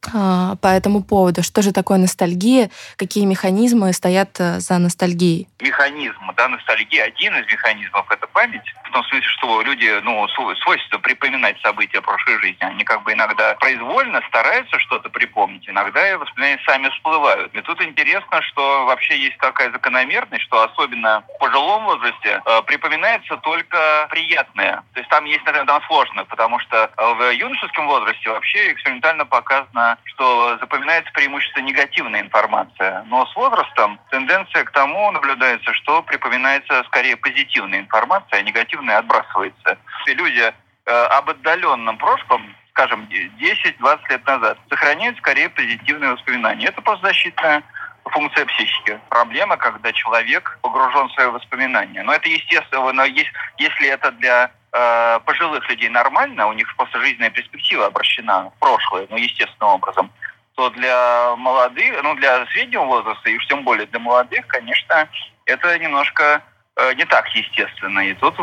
по 0.00 0.68
этому 0.68 1.02
поводу. 1.02 1.42
Что 1.42 1.62
же 1.62 1.72
такое 1.72 1.98
ностальгия? 1.98 2.70
Какие 2.96 3.24
механизмы 3.24 3.92
стоят 3.92 4.38
э, 4.38 4.60
за 4.60 4.78
ностальгией? 4.78 5.48
Механизм, 5.60 6.30
да, 6.36 6.48
ностальгии, 6.48 6.98
один 6.98 7.34
из 7.36 7.46
механизмов– 7.52 8.06
это 8.10 8.26
память. 8.28 8.62
В 8.84 8.90
том 8.90 9.04
смысле, 9.04 9.28
что 9.28 9.62
люди, 9.62 10.00
ну, 10.02 10.26
свойство 10.28 10.98
припоминать 10.98 11.60
события 11.60 12.00
прошлой 12.00 12.38
жизни. 12.40 12.58
Они 12.60 12.84
как 12.84 13.02
бы 13.02 13.12
иногда 13.12 13.54
произвольно 13.56 14.22
стараются 14.28 14.78
что-то 14.78 15.10
припомнить, 15.10 15.68
иногда 15.68 16.08
и 16.08 16.16
воспоминания 16.16 16.60
сами 16.64 16.88
всплывают. 16.90 17.54
И 17.54 17.60
тут 17.62 17.82
интересно, 17.82 18.40
что 18.42 18.86
вообще 18.86 19.18
есть 19.18 19.36
такая 19.38 19.70
закономерность, 19.72 20.44
что 20.44 20.62
особенно 20.62 21.24
в 21.34 21.38
пожилом 21.38 21.84
возрасте 21.84 22.40
э, 22.44 22.62
припоминается 22.62 23.36
только 23.38 24.06
приятное. 24.10 24.82
То 24.94 25.00
есть 25.00 25.10
там 25.10 25.24
есть, 25.24 25.44
наверное, 25.44 25.66
там 25.66 25.82
сложно, 25.86 26.24
потому 26.24 26.58
что 26.60 26.90
в 26.96 27.32
юношеском 27.32 27.86
возрасте 27.88 28.30
вообще 28.30 28.72
экспериментально 28.72 29.26
показано 29.26 29.87
что 30.04 30.58
запоминается 30.58 31.10
преимущественно 31.12 31.64
негативная 31.64 32.20
информация. 32.20 33.04
Но 33.06 33.26
с 33.26 33.36
возрастом 33.36 33.98
тенденция 34.10 34.64
к 34.64 34.72
тому 34.72 35.10
наблюдается, 35.10 35.72
что 35.74 36.02
припоминается 36.02 36.82
скорее 36.84 37.16
позитивная 37.16 37.80
информация, 37.80 38.40
а 38.40 38.42
негативная 38.42 38.98
отбрасывается. 38.98 39.78
И 40.06 40.14
люди 40.14 40.52
э, 40.86 40.90
об 40.90 41.30
отдаленном 41.30 41.98
прошлом 41.98 42.54
скажем, 42.78 43.08
10-20 43.10 43.98
лет 44.08 44.24
назад, 44.24 44.56
сохраняют 44.70 45.18
скорее 45.18 45.48
позитивные 45.48 46.12
воспоминания. 46.12 46.66
Это 46.66 46.80
просто 46.80 47.08
защитная 47.08 47.64
функция 48.04 48.46
психики. 48.46 49.00
Проблема, 49.08 49.56
когда 49.56 49.92
человек 49.92 50.58
погружен 50.62 51.08
в 51.08 51.12
свои 51.12 51.26
воспоминания. 51.26 52.02
Но 52.02 52.12
это 52.12 52.28
естественно, 52.28 52.92
но 52.92 53.04
есть, 53.04 53.32
если 53.58 53.88
это 53.88 54.12
для 54.12 54.50
э, 54.72 55.20
пожилых 55.24 55.68
людей 55.68 55.88
нормально, 55.88 56.46
у 56.46 56.52
них 56.52 56.74
просто 56.76 57.00
жизненная 57.00 57.30
перспектива 57.30 57.86
обращена 57.86 58.50
в 58.50 58.58
прошлое, 58.58 59.06
ну, 59.10 59.16
естественным 59.16 59.74
образом, 59.74 60.10
то 60.54 60.70
для 60.70 61.36
молодых, 61.36 62.02
ну, 62.02 62.14
для 62.16 62.46
среднего 62.46 62.84
возраста, 62.84 63.30
и 63.30 63.36
уж 63.36 63.46
тем 63.46 63.64
более 63.64 63.86
для 63.86 64.00
молодых, 64.00 64.46
конечно, 64.48 65.08
это 65.44 65.78
немножко 65.78 66.42
э, 66.76 66.94
не 66.94 67.04
так 67.04 67.28
естественно. 67.34 68.00
И 68.00 68.14
тут 68.14 68.34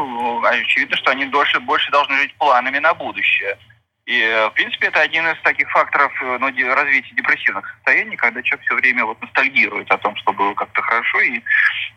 очевидно, 0.45 0.95
что 0.97 1.11
они 1.11 1.25
дольше, 1.25 1.59
больше 1.59 1.91
должны 1.91 2.15
жить 2.17 2.33
планами 2.35 2.79
на 2.79 2.93
будущее. 2.93 3.57
И, 4.05 4.21
э, 4.21 4.49
в 4.49 4.53
принципе, 4.53 4.87
это 4.87 5.01
один 5.01 5.27
из 5.27 5.41
таких 5.41 5.69
факторов 5.71 6.11
ну, 6.21 6.47
развития 6.75 7.15
депрессивных 7.15 7.67
состояний, 7.75 8.15
когда 8.15 8.41
человек 8.43 8.65
все 8.65 8.75
время 8.75 9.05
вот 9.05 9.21
ностальгирует 9.21 9.91
о 9.91 9.97
том, 9.97 10.15
что 10.15 10.31
было 10.31 10.53
как-то 10.53 10.81
хорошо 10.81 11.19
и 11.21 11.41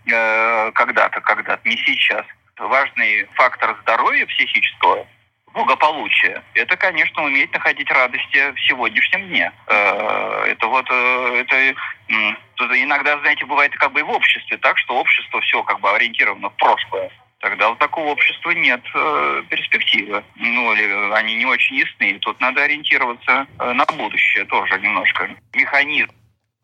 э, 0.06 0.72
когда-то, 0.72 1.20
когда-то, 1.20 1.68
не 1.68 1.76
сейчас 1.76 2.24
важный 2.58 3.26
фактор 3.34 3.76
здоровья 3.82 4.26
психического, 4.26 5.06
благополучия, 5.52 6.42
это, 6.54 6.76
конечно, 6.76 7.24
уметь 7.24 7.52
находить 7.52 7.90
радости 7.90 8.52
в 8.52 8.60
сегодняшнем 8.60 9.28
дне. 9.28 9.52
Э, 9.66 10.44
это 10.46 10.66
вот, 10.66 10.86
э, 10.90 11.44
это 11.44 11.74
иногда, 12.82 13.18
знаете, 13.20 13.44
бывает 13.46 13.74
как 13.76 13.92
бы 13.92 14.00
и 14.00 14.02
в 14.02 14.10
обществе 14.10 14.56
так, 14.58 14.78
что 14.78 14.96
общество 14.96 15.40
все 15.40 15.62
как 15.62 15.80
бы 15.80 15.90
ориентировано 15.90 16.50
в 16.50 16.56
прошлое. 16.56 17.10
Тогда 17.40 17.70
у 17.70 17.76
такого 17.76 18.08
общества 18.08 18.50
нет 18.50 18.80
э, 18.94 19.42
перспективы. 19.48 20.24
Ну, 20.36 20.72
или 20.74 21.12
они 21.14 21.36
не 21.36 21.46
очень 21.46 21.76
ясны. 21.76 22.18
Тут 22.18 22.40
надо 22.40 22.64
ориентироваться 22.64 23.46
на 23.58 23.84
будущее 23.96 24.44
тоже 24.46 24.78
немножко. 24.80 25.30
Механизм 25.54 26.10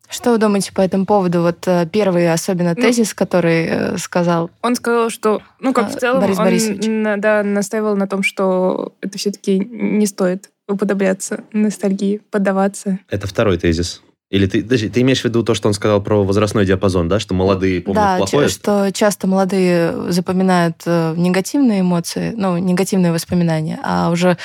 что 0.09 0.31
вы 0.31 0.37
думаете 0.37 0.71
по 0.73 0.81
этому 0.81 1.05
поводу? 1.05 1.41
Вот 1.41 1.67
э, 1.67 1.87
первый 1.91 2.31
особенно 2.31 2.73
ну, 2.75 2.81
тезис, 2.81 3.13
который 3.13 3.65
э, 3.65 3.97
сказал. 3.97 4.51
Он 4.61 4.75
сказал, 4.75 5.09
что, 5.09 5.41
ну 5.59 5.73
как 5.73 5.91
в 5.91 5.99
целом, 5.99 6.35
Борис 6.35 6.69
он 6.69 7.21
да, 7.21 7.43
настаивал 7.43 7.95
на 7.95 8.07
том, 8.07 8.23
что 8.23 8.93
это 9.01 9.17
все-таки 9.17 9.59
не 9.59 10.05
стоит 10.05 10.49
уподобляться 10.67 11.43
ностальгии, 11.51 12.21
поддаваться. 12.31 12.99
Это 13.09 13.27
второй 13.27 13.57
тезис. 13.57 14.01
Или 14.31 14.47
ты, 14.47 14.63
подожди, 14.63 14.89
ты 14.89 15.01
имеешь 15.01 15.21
в 15.21 15.25
виду 15.25 15.43
то, 15.43 15.53
что 15.53 15.67
он 15.67 15.73
сказал 15.75 16.01
про 16.01 16.23
возрастной 16.23 16.65
диапазон, 16.65 17.07
да, 17.07 17.19
что 17.19 17.35
молодые 17.35 17.79
помнят 17.79 18.03
да, 18.03 18.17
плохое? 18.17 18.47
Да, 18.47 18.51
что 18.51 18.91
часто 18.91 19.27
молодые 19.27 20.11
запоминают 20.11 20.81
э, 20.85 21.13
негативные 21.15 21.81
эмоции, 21.81 22.33
ну, 22.35 22.57
негативные 22.57 23.11
воспоминания, 23.11 23.79
а 23.83 24.09
уже 24.09 24.37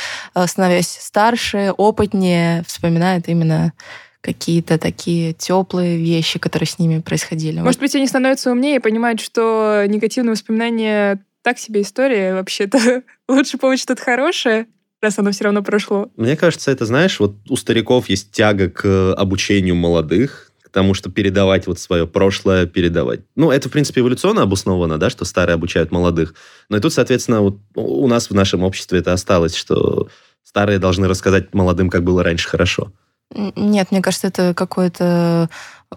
становясь 0.46 0.88
старше, 0.88 1.72
опытнее, 1.76 2.62
вспоминают 2.66 3.28
именно 3.28 3.72
какие-то 4.20 4.78
такие 4.78 5.32
теплые 5.32 5.96
вещи, 5.96 6.38
которые 6.38 6.66
с 6.66 6.78
ними 6.78 7.00
происходили. 7.00 7.60
Может 7.60 7.80
быть, 7.80 7.94
они 7.94 8.06
становятся 8.06 8.50
умнее 8.50 8.76
и 8.76 8.80
понимают, 8.80 9.20
что 9.20 9.84
негативные 9.88 10.32
воспоминания 10.32 11.24
так 11.42 11.58
себе 11.58 11.82
история 11.82 12.34
вообще-то. 12.34 13.02
Лучше 13.28 13.58
помнить 13.58 13.80
что-то 13.80 14.02
хорошее, 14.02 14.66
раз 15.00 15.18
оно 15.18 15.32
все 15.32 15.44
равно 15.44 15.62
прошло. 15.62 16.10
Мне 16.16 16.36
кажется, 16.36 16.70
это, 16.70 16.84
знаешь, 16.84 17.18
вот 17.18 17.36
у 17.48 17.56
стариков 17.56 18.08
есть 18.08 18.30
тяга 18.32 18.68
к 18.68 19.14
обучению 19.14 19.74
молодых, 19.74 20.52
к 20.62 20.68
тому, 20.68 20.94
что 20.94 21.10
передавать 21.10 21.66
вот 21.66 21.80
свое 21.80 22.06
прошлое, 22.06 22.66
передавать. 22.66 23.20
Ну, 23.34 23.50
это, 23.50 23.68
в 23.68 23.72
принципе, 23.72 24.02
эволюционно 24.02 24.42
обосновано, 24.42 24.98
да, 24.98 25.10
что 25.10 25.24
старые 25.24 25.54
обучают 25.54 25.90
молодых. 25.90 26.34
Но 26.68 26.76
и 26.76 26.80
тут, 26.80 26.92
соответственно, 26.92 27.40
вот 27.40 27.58
у 27.74 28.06
нас 28.06 28.30
в 28.30 28.34
нашем 28.34 28.62
обществе 28.62 28.98
это 28.98 29.12
осталось, 29.12 29.56
что 29.56 30.08
старые 30.44 30.78
должны 30.78 31.08
рассказать 31.08 31.54
молодым, 31.54 31.90
как 31.90 32.04
было 32.04 32.22
раньше 32.22 32.48
хорошо. 32.48 32.92
Нет, 33.34 33.92
мне 33.92 34.02
кажется, 34.02 34.26
это 34.26 34.54
какое-то 34.54 35.48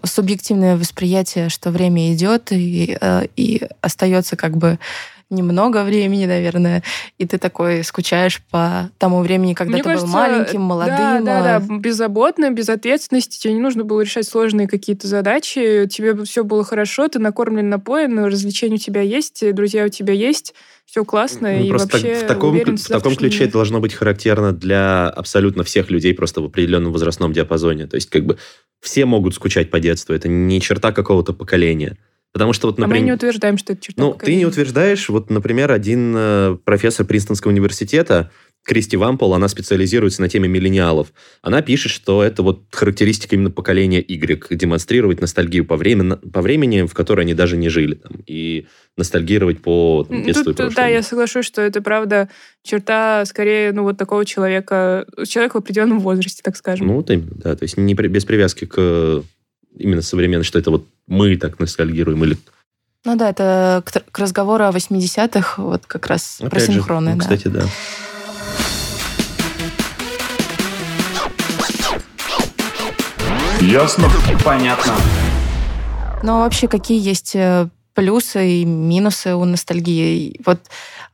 субъективное 0.04 0.76
восприятие, 0.76 1.48
что 1.48 1.70
время 1.70 2.12
идет 2.14 2.52
и, 2.52 2.96
э, 3.00 3.26
и 3.36 3.62
остается 3.80 4.36
как 4.36 4.56
бы 4.56 4.78
немного 5.30 5.84
времени, 5.84 6.26
наверное, 6.26 6.82
и 7.18 7.26
ты 7.26 7.38
такой 7.38 7.84
скучаешь 7.84 8.42
по 8.50 8.90
тому 8.98 9.20
времени, 9.20 9.54
когда 9.54 9.74
Мне 9.74 9.82
ты 9.82 9.88
кажется, 9.90 10.06
был 10.06 10.14
маленьким, 10.14 10.60
молодым. 10.62 10.96
Да, 10.96 11.20
да, 11.20 11.58
да, 11.58 11.78
беззаботным, 11.78 12.54
без 12.54 12.68
ответственности, 12.68 13.40
тебе 13.40 13.54
не 13.54 13.60
нужно 13.60 13.84
было 13.84 14.02
решать 14.02 14.26
сложные 14.26 14.68
какие-то 14.68 15.06
задачи, 15.08 15.86
тебе 15.90 16.24
все 16.24 16.44
было 16.44 16.64
хорошо, 16.64 17.08
ты 17.08 17.18
накормлен, 17.18 17.68
напоен, 17.68 18.18
развлечения 18.24 18.76
у 18.76 18.78
тебя 18.78 19.00
есть, 19.00 19.54
друзья 19.54 19.84
у 19.84 19.88
тебя 19.88 20.12
есть, 20.12 20.54
все 20.84 21.04
классно, 21.04 21.50
ну, 21.50 21.64
и 21.64 21.68
просто 21.68 21.96
вообще 21.96 22.14
в 22.14 22.26
таком, 22.26 22.50
уверен, 22.50 22.76
в 22.76 22.86
таком 22.86 23.16
ключе 23.16 23.44
это 23.44 23.54
должно 23.54 23.80
быть 23.80 23.94
характерно 23.94 24.52
для 24.52 25.08
абсолютно 25.08 25.64
всех 25.64 25.90
людей 25.90 26.14
просто 26.14 26.40
в 26.42 26.44
определенном 26.44 26.92
возрастном 26.92 27.32
диапазоне. 27.32 27.86
То 27.86 27.96
есть 27.96 28.10
как 28.10 28.24
бы 28.24 28.38
все 28.80 29.06
могут 29.06 29.34
скучать 29.34 29.70
по 29.70 29.80
детству, 29.80 30.14
это 30.14 30.28
не 30.28 30.60
черта 30.60 30.92
какого-то 30.92 31.32
поколения. 31.32 31.96
Потому 32.34 32.52
что 32.52 32.66
вот, 32.66 32.78
например... 32.78 32.96
А 32.96 33.00
мы 33.00 33.06
не 33.06 33.12
утверждаем, 33.12 33.56
что 33.56 33.74
это 33.74 33.82
черта 33.82 34.02
Ну, 34.02 34.12
ты 34.12 34.34
не 34.34 34.44
утверждаешь. 34.44 35.08
Вот, 35.08 35.30
например, 35.30 35.70
один 35.70 36.12
э, 36.16 36.58
профессор 36.64 37.06
Принстонского 37.06 37.52
университета, 37.52 38.32
Кристи 38.64 38.96
Вампол, 38.96 39.34
она 39.34 39.46
специализируется 39.46 40.20
на 40.20 40.28
теме 40.28 40.48
миллениалов. 40.48 41.12
Она 41.42 41.62
пишет, 41.62 41.92
что 41.92 42.24
это 42.24 42.42
вот 42.42 42.64
характеристика 42.72 43.36
именно 43.36 43.52
поколения 43.52 44.00
Y, 44.00 44.48
демонстрировать 44.50 45.20
ностальгию 45.20 45.64
по, 45.64 45.76
времени, 45.76 46.16
по 46.32 46.42
времени, 46.42 46.82
в 46.82 46.92
которой 46.92 47.20
они 47.20 47.34
даже 47.34 47.56
не 47.56 47.68
жили. 47.68 47.94
Там, 47.94 48.12
и 48.26 48.66
ностальгировать 48.96 49.62
по 49.62 50.04
там, 50.08 50.24
детству 50.24 50.46
Тут, 50.46 50.54
и 50.54 50.56
прошлому. 50.56 50.76
Да, 50.76 50.86
я 50.88 51.02
соглашусь, 51.04 51.46
что 51.46 51.62
это, 51.62 51.82
правда, 51.82 52.28
черта 52.64 53.24
скорее, 53.26 53.70
ну, 53.70 53.84
вот 53.84 53.96
такого 53.96 54.24
человека, 54.24 55.06
человека 55.24 55.54
в 55.54 55.58
определенном 55.58 56.00
возрасте, 56.00 56.40
так 56.42 56.56
скажем. 56.56 56.88
Ну, 56.88 56.94
вот 56.94 57.10
именно, 57.10 57.30
да. 57.36 57.54
То 57.54 57.62
есть 57.62 57.76
не 57.76 57.94
без 57.94 58.24
привязки 58.24 58.64
к 58.64 59.22
именно 59.76 60.02
современной, 60.02 60.44
что 60.44 60.58
это 60.58 60.70
вот 60.70 60.86
мы 61.06 61.36
так 61.36 61.58
ностальгируем 61.58 62.24
или... 62.24 62.36
Ну 63.04 63.16
да, 63.16 63.30
это 63.30 63.82
к, 63.84 63.92
к 64.10 64.18
разговору 64.18 64.64
о 64.64 64.70
80-х, 64.70 65.62
вот 65.62 65.84
как 65.86 66.06
раз 66.06 66.36
Опять 66.38 66.50
про 66.50 66.60
синхроны. 66.60 67.10
Же, 67.10 67.16
ну, 67.16 67.20
кстати, 67.20 67.48
да. 67.48 67.64
Ясно? 73.60 74.08
Понятно. 74.44 74.94
Ну, 76.22 76.32
а 76.32 76.38
вообще, 76.44 76.68
какие 76.68 77.00
есть 77.00 77.34
э, 77.34 77.68
плюсы 77.94 78.60
и 78.60 78.64
минусы 78.64 79.34
у 79.34 79.44
ностальгии? 79.44 80.40
Вот 80.44 80.60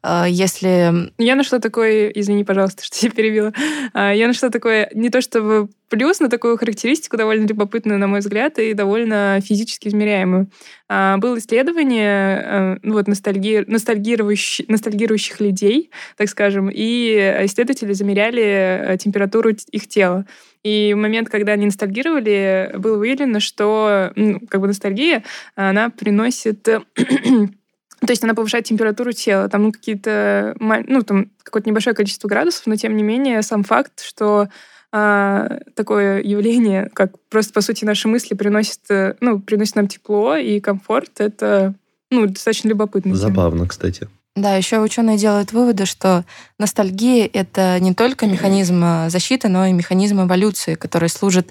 если... 0.02 1.12
Я 1.18 1.34
нашла 1.34 1.58
такой, 1.58 2.10
извини, 2.14 2.44
пожалуйста, 2.44 2.84
что 2.84 3.06
я 3.06 3.10
перебила. 3.10 3.52
А, 3.92 4.12
я 4.12 4.26
нашла 4.26 4.48
такое, 4.50 4.90
не 4.94 5.10
то 5.10 5.20
чтобы 5.20 5.68
плюс, 5.88 6.20
но 6.20 6.28
такую 6.28 6.56
характеристику 6.56 7.16
довольно 7.16 7.46
любопытную, 7.46 7.98
на 7.98 8.06
мой 8.06 8.20
взгляд, 8.20 8.58
и 8.58 8.74
довольно 8.74 9.40
физически 9.42 9.88
измеряемую. 9.88 10.50
А, 10.88 11.18
было 11.18 11.38
исследование 11.38 12.78
ну, 12.82 12.94
вот, 12.94 13.08
ностальги... 13.08 13.64
ностальгирующих, 13.66 14.68
ностальгирующих 14.68 15.40
людей, 15.40 15.90
так 16.16 16.28
скажем, 16.28 16.70
и 16.72 17.16
исследователи 17.44 17.92
замеряли 17.92 18.96
температуру 18.98 19.50
их 19.50 19.88
тела. 19.88 20.26
И 20.62 20.92
в 20.94 20.98
момент, 20.98 21.28
когда 21.30 21.52
они 21.52 21.66
ностальгировали, 21.66 22.72
было 22.76 22.98
выявлено, 22.98 23.40
что 23.40 24.12
ну, 24.14 24.40
как 24.48 24.60
бы 24.60 24.66
ностальгия, 24.66 25.24
она 25.54 25.88
приносит 25.90 26.68
то 28.00 28.10
есть 28.10 28.24
она 28.24 28.34
повышает 28.34 28.64
температуру 28.64 29.12
тела, 29.12 29.48
там 29.48 29.64
ну, 29.64 29.72
какие-то, 29.72 30.56
ну, 30.58 31.02
там 31.02 31.30
какое-то 31.42 31.68
небольшое 31.68 31.94
количество 31.94 32.28
градусов, 32.28 32.66
но 32.66 32.76
тем 32.76 32.96
не 32.96 33.02
менее 33.02 33.42
сам 33.42 33.62
факт, 33.62 34.00
что 34.02 34.48
а, 34.92 35.58
такое 35.76 36.22
явление, 36.22 36.90
как 36.94 37.12
просто, 37.28 37.52
по 37.52 37.60
сути, 37.60 37.84
наши 37.84 38.08
мысли 38.08 38.34
приносят, 38.34 38.80
ну, 39.20 39.40
приносят 39.40 39.76
нам 39.76 39.86
тепло 39.86 40.36
и 40.36 40.60
комфорт, 40.60 41.20
это 41.20 41.74
ну, 42.10 42.26
достаточно 42.26 42.68
любопытно. 42.68 43.14
Забавно, 43.14 43.68
кстати. 43.68 44.08
Да, 44.36 44.54
еще 44.54 44.78
ученые 44.78 45.18
делают 45.18 45.52
выводы, 45.52 45.86
что 45.86 46.24
ностальгия— 46.58 47.28
это 47.32 47.78
не 47.80 47.94
только 47.94 48.26
механизм 48.26 48.80
а, 48.82 49.10
защиты, 49.10 49.48
но 49.48 49.66
и 49.66 49.72
механизм 49.72 50.22
эволюции, 50.22 50.74
который 50.74 51.08
служит 51.08 51.50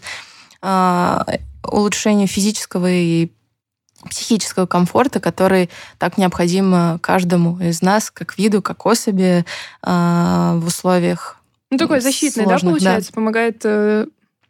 э, 0.62 1.18
улучшению 1.64 2.28
физического 2.28 2.90
и 2.90 3.30
психического 4.10 4.66
комфорта, 4.66 5.20
который 5.20 5.70
так 5.98 6.18
необходим 6.18 7.00
каждому 7.00 7.60
из 7.60 7.82
нас, 7.82 8.12
как 8.12 8.38
виду, 8.38 8.62
как 8.62 8.86
особи 8.86 9.44
э, 9.84 10.54
в 10.56 10.64
условиях 10.66 11.38
Ну, 11.70 11.78
такой 11.78 12.02
защитный, 12.02 12.46
да, 12.46 12.60
сложных, 12.60 12.72
получается? 12.74 13.14
Помогает 13.14 13.62
э, 13.64 14.06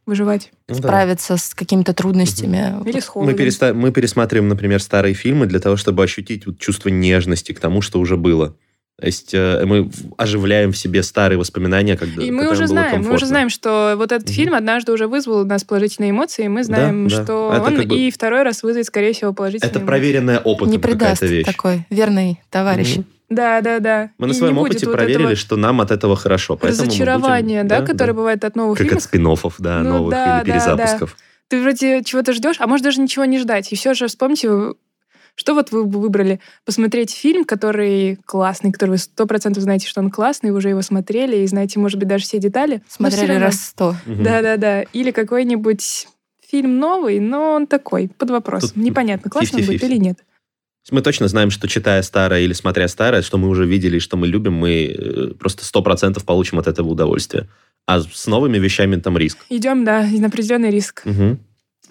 выживать. 0.06 0.52
Ну 0.68 0.76
да. 0.76 0.82
справиться 0.82 1.38
с 1.38 1.54
какими-то 1.54 1.94
трудностями. 1.94 2.76
Или 2.86 3.00
с 3.00 3.10
Мы, 3.16 3.34
переста- 3.34 3.74
мы 3.74 3.92
пересматриваем, 3.92 4.50
например, 4.50 4.82
старые 4.82 5.14
фильмы 5.14 5.46
для 5.46 5.60
того, 5.60 5.78
чтобы 5.78 6.04
ощутить 6.04 6.46
вот 6.46 6.60
чувство 6.60 6.90
нежности 6.90 7.54
к 7.54 7.60
тому, 7.60 7.82
что 7.82 8.00
уже 8.00 8.18
было. 8.18 8.56
То 9.00 9.06
есть 9.06 9.34
э, 9.34 9.64
мы 9.66 9.90
оживляем 10.18 10.72
в 10.74 10.78
себе 10.78 11.04
старые 11.04 11.38
воспоминания, 11.38 11.96
когда 11.96 12.22
И 12.22 12.32
мы 12.32 12.48
уже 12.50 12.58
было 12.64 12.68
знаем, 12.68 12.88
мы 12.88 12.94
комфортно. 12.96 13.16
уже 13.16 13.26
знаем, 13.28 13.50
что 13.50 13.94
вот 13.98 14.12
этот 14.12 14.28
фильм 14.30 14.54
однажды 14.54 14.92
уже 14.92 15.08
вызвал 15.08 15.40
у 15.42 15.46
нас 15.46 15.64
положительные 15.64 16.12
эмоции, 16.12 16.46
и 16.46 16.48
мы 16.50 16.64
знаем, 16.66 17.08
да. 17.08 17.24
что 17.24 17.52
Это 17.54 17.64
он 17.64 17.76
как 17.78 17.86
бы- 17.88 17.98
и 17.98 18.12
второй 18.12 18.44
раз 18.44 18.62
вызовет, 18.62 18.88
скорее 18.88 19.14
всего, 19.14 19.32
положительные 19.32 19.70
Это 19.70 19.80
эмоции. 19.80 19.88
проверенная 19.88 20.40
опытом 20.40 20.72
Не 20.72 20.80
какая-то 20.80 21.26
вещь. 21.28 21.46
такой 21.46 21.86
верный 21.90 22.40
товарищ. 22.50 22.98
Мгм. 22.98 23.06
Да, 23.30 23.62
да, 23.62 23.80
да. 23.80 24.10
Мы 24.18 24.28
на 24.28 24.32
И 24.32 24.34
своем 24.34 24.54
не 24.56 24.60
будет 24.60 24.72
опыте 24.72 24.86
вот 24.88 24.96
проверили, 24.96 25.24
этого 25.24 25.36
что 25.38 25.56
нам 25.56 25.80
от 25.82 25.92
этого 25.92 26.16
хорошо. 26.18 26.58
поэтому 26.58 26.82
мы 26.84 26.88
будем- 26.90 27.06
разочарования, 27.06 27.64
да, 27.64 27.82
которое 27.82 28.14
бывает 28.14 28.44
от 28.44 28.56
новых 28.58 28.78
Как 28.78 28.88
фильмов. 28.88 29.04
от 29.04 29.54
спин 29.54 29.64
да, 29.64 29.80
Ну 29.84 29.90
новых 29.90 30.12
да, 30.12 30.24
или 30.42 30.48
да, 30.48 30.54
перезапусков. 30.54 31.16
Ты 31.48 31.62
вроде 31.62 32.04
чего-то 32.04 32.34
ждешь, 32.34 32.58
а 32.60 32.68
может 32.68 32.84
даже 32.84 33.00
ничего 33.02 33.26
не 33.26 33.40
ждать. 33.40 33.72
И 33.72 33.76
все 33.76 33.94
же 33.94 34.08
вспомните, 34.08 34.50
вы- 34.50 34.76
что 35.40 35.54
вот 35.54 35.72
вы 35.72 35.86
бы 35.86 36.02
выбрали? 36.02 36.42
Посмотреть 36.66 37.12
фильм, 37.12 37.46
который 37.46 38.18
классный, 38.26 38.74
который 38.74 38.92
вы 38.92 38.98
сто 38.98 39.26
процентов 39.26 39.64
знаете, 39.64 39.88
что 39.88 40.02
он 40.02 40.12
классный, 40.12 40.52
вы 40.52 40.58
уже 40.58 40.68
его 40.68 40.82
смотрели 40.82 41.38
и 41.38 41.48
знаете, 41.48 41.80
может 41.80 41.98
быть, 41.98 42.10
даже 42.10 42.26
все 42.26 42.40
детали. 42.40 42.82
Смотрели 42.90 43.32
раз 43.32 43.68
сто. 43.68 43.96
Да-да-да. 44.06 44.82
Или 44.82 45.12
какой-нибудь 45.12 46.10
фильм 46.46 46.80
новый, 46.80 47.22
но 47.22 47.54
он 47.54 47.68
такой, 47.68 48.10
под 48.18 48.32
вопросом. 48.32 48.72
Тут 48.72 48.84
Непонятно, 48.84 49.32
классно 49.32 49.60
он 49.60 49.66
будет 49.66 49.82
50-50. 49.82 49.86
или 49.86 49.96
нет. 49.98 50.20
Мы 50.92 51.02
точно 51.02 51.30
знаем, 51.30 51.52
что 51.52 51.70
читая 51.70 52.02
старое 52.02 52.42
или 52.42 52.52
смотря 52.52 52.90
старое, 52.90 53.22
что 53.22 53.38
мы 53.38 53.48
уже 53.48 53.66
видели 53.66 53.96
и 53.96 54.02
что 54.02 54.18
мы 54.18 54.28
любим, 54.28 54.56
мы 54.56 54.88
э, 54.88 55.28
просто 55.40 55.64
сто 55.64 55.82
процентов 55.82 56.26
получим 56.26 56.60
от 56.60 56.68
этого 56.68 56.90
удовольствие. 56.90 57.48
А 57.86 58.02
с 58.02 58.28
новыми 58.28 58.58
вещами 58.58 58.98
там 58.98 59.18
риск. 59.18 59.38
Идем, 59.50 59.86
да, 59.86 60.06
на 60.06 60.28
определенный 60.28 60.70
риск. 60.70 61.04
Мгм. 61.06 61.40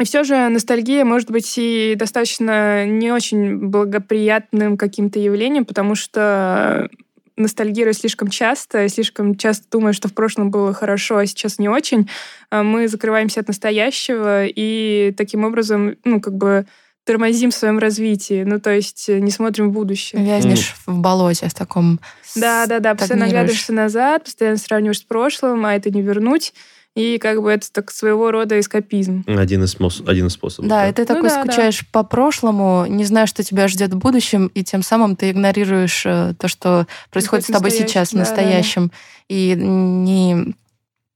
И 0.01 0.05
все 0.05 0.23
же 0.23 0.49
ностальгия 0.49 1.05
может 1.05 1.31
быть 1.31 1.55
и 1.57 1.95
достаточно 1.97 2.87
не 2.87 3.11
очень 3.11 3.57
благоприятным 3.57 4.77
каким-то 4.77 5.19
явлением, 5.19 5.65
потому 5.65 5.95
что 5.95 6.89
ностальгируя 7.37 7.93
слишком 7.93 8.29
часто, 8.29 8.89
слишком 8.89 9.37
часто 9.37 9.67
думая, 9.71 9.93
что 9.93 10.09
в 10.09 10.15
прошлом 10.15 10.51
было 10.51 10.73
хорошо, 10.75 11.19
а 11.19 11.27
сейчас 11.27 11.59
не 11.59 11.69
очень, 11.69 12.09
а 12.51 12.63
мы 12.63 12.89
закрываемся 12.89 13.41
от 13.41 13.49
настоящего 13.49 14.45
и 14.47 15.15
таким 15.17 15.45
образом, 15.45 15.97
ну, 16.05 16.21
как 16.21 16.35
бы 16.35 16.67
тормозим 17.05 17.51
в 17.51 17.55
своем 17.55 17.79
развитии, 17.79 18.43
ну, 18.43 18.61
то 18.61 18.71
есть 18.71 19.09
не 19.09 19.31
смотрим 19.31 19.71
в 19.71 19.73
будущее. 19.73 20.23
Вязнешь 20.23 20.75
в 20.85 20.99
болоте 20.99 21.49
в 21.49 21.55
таком... 21.55 22.01
Да, 22.37 22.67
да, 22.67 22.81
да, 22.81 22.95
постоянно 22.95 23.27
оглядываешься 23.27 23.73
назад, 23.73 24.25
постоянно 24.25 24.59
сравниваешь 24.59 24.99
с 24.99 25.05
прошлым, 25.05 25.65
а 25.65 25.75
это 25.75 25.91
не 25.91 26.03
вернуть. 26.03 26.53
И 26.99 27.19
как 27.19 27.43
бы 27.43 27.51
это 27.51 27.71
так 27.73 27.91
своего 27.91 28.31
рода 28.31 28.59
эскапизм. 28.59 29.25
Один 29.27 29.65
из, 29.65 29.77
один 30.07 30.27
из 30.27 30.33
способов. 30.33 30.69
Да, 30.69 30.89
и 30.89 30.93
ты 30.93 31.03
Ну 31.03 31.07
такой 31.07 31.29
да, 31.29 31.37
да. 31.37 31.43
скучаешь 31.43 31.87
по 31.91 32.03
прошлому, 32.03 32.87
не 32.89 33.05
зная, 33.05 33.27
что 33.27 33.43
тебя 33.43 33.69
ждет 33.69 33.93
в 33.93 33.99
будущем, 33.99 34.51
и 34.55 34.65
тем 34.65 34.83
самым 34.83 35.17
ты 35.17 35.31
игнорируешь 35.31 36.05
э, 36.05 36.35
то, 36.39 36.49
что 36.49 36.87
происходит 37.11 37.47
с 37.47 37.49
тобой 37.49 37.71
сейчас, 37.71 38.11
в 38.11 38.15
настоящем, 38.15 38.49
настоящем, 38.49 38.93
и 39.29 39.55
не, 39.57 40.55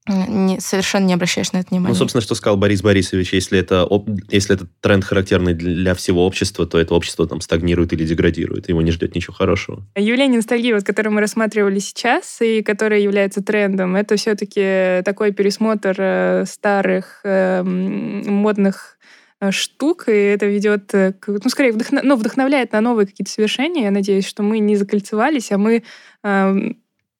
не- 0.08 0.58
совершенно 0.60 1.04
не 1.06 1.14
обращаешь 1.14 1.52
на 1.52 1.58
это 1.58 1.68
Ну, 1.70 1.76
внимания. 1.76 1.94
собственно, 1.94 2.22
что 2.22 2.34
сказал 2.34 2.56
Борис 2.56 2.82
Борисович, 2.82 3.32
если 3.32 3.58
это, 3.58 3.86
если 4.30 4.56
это 4.56 4.66
тренд 4.80 5.04
характерный 5.04 5.54
для 5.54 5.94
всего 5.94 6.26
общества, 6.26 6.66
то 6.66 6.78
это 6.78 6.94
общество 6.94 7.26
там 7.28 7.40
стагнирует 7.40 7.92
или 7.92 8.04
деградирует, 8.04 8.68
его 8.68 8.82
не 8.82 8.90
ждет 8.90 9.14
ничего 9.14 9.34
хорошего. 9.34 9.86
Явление 9.96 10.38
ностальгии, 10.38 10.72
вот, 10.72 10.82
которое 10.84 11.10
мы 11.10 11.20
рассматривали 11.20 11.78
сейчас, 11.78 12.40
и 12.40 12.62
которое 12.62 13.00
является 13.00 13.42
трендом, 13.42 13.94
это 13.94 14.16
все-таки 14.16 15.02
такой 15.04 15.32
пересмотр 15.32 15.94
э, 15.98 16.44
старых 16.46 17.20
э, 17.24 17.60
м, 17.60 18.22
модных 18.26 18.98
э, 19.40 19.50
штук, 19.52 20.08
и 20.08 20.12
это 20.12 20.46
ведет, 20.46 20.92
э, 20.94 21.12
к, 21.12 21.28
ну, 21.28 21.48
скорее, 21.50 21.72
вдохно- 21.72 22.00
ну, 22.02 22.16
вдохновляет 22.16 22.72
на 22.72 22.80
новые 22.80 23.06
какие-то 23.06 23.30
совершения. 23.30 23.84
Я 23.84 23.90
надеюсь, 23.92 24.26
что 24.26 24.42
мы 24.42 24.58
не 24.58 24.76
закольцевались, 24.76 25.52
а 25.52 25.58
мы 25.58 25.82
э, 26.24 26.54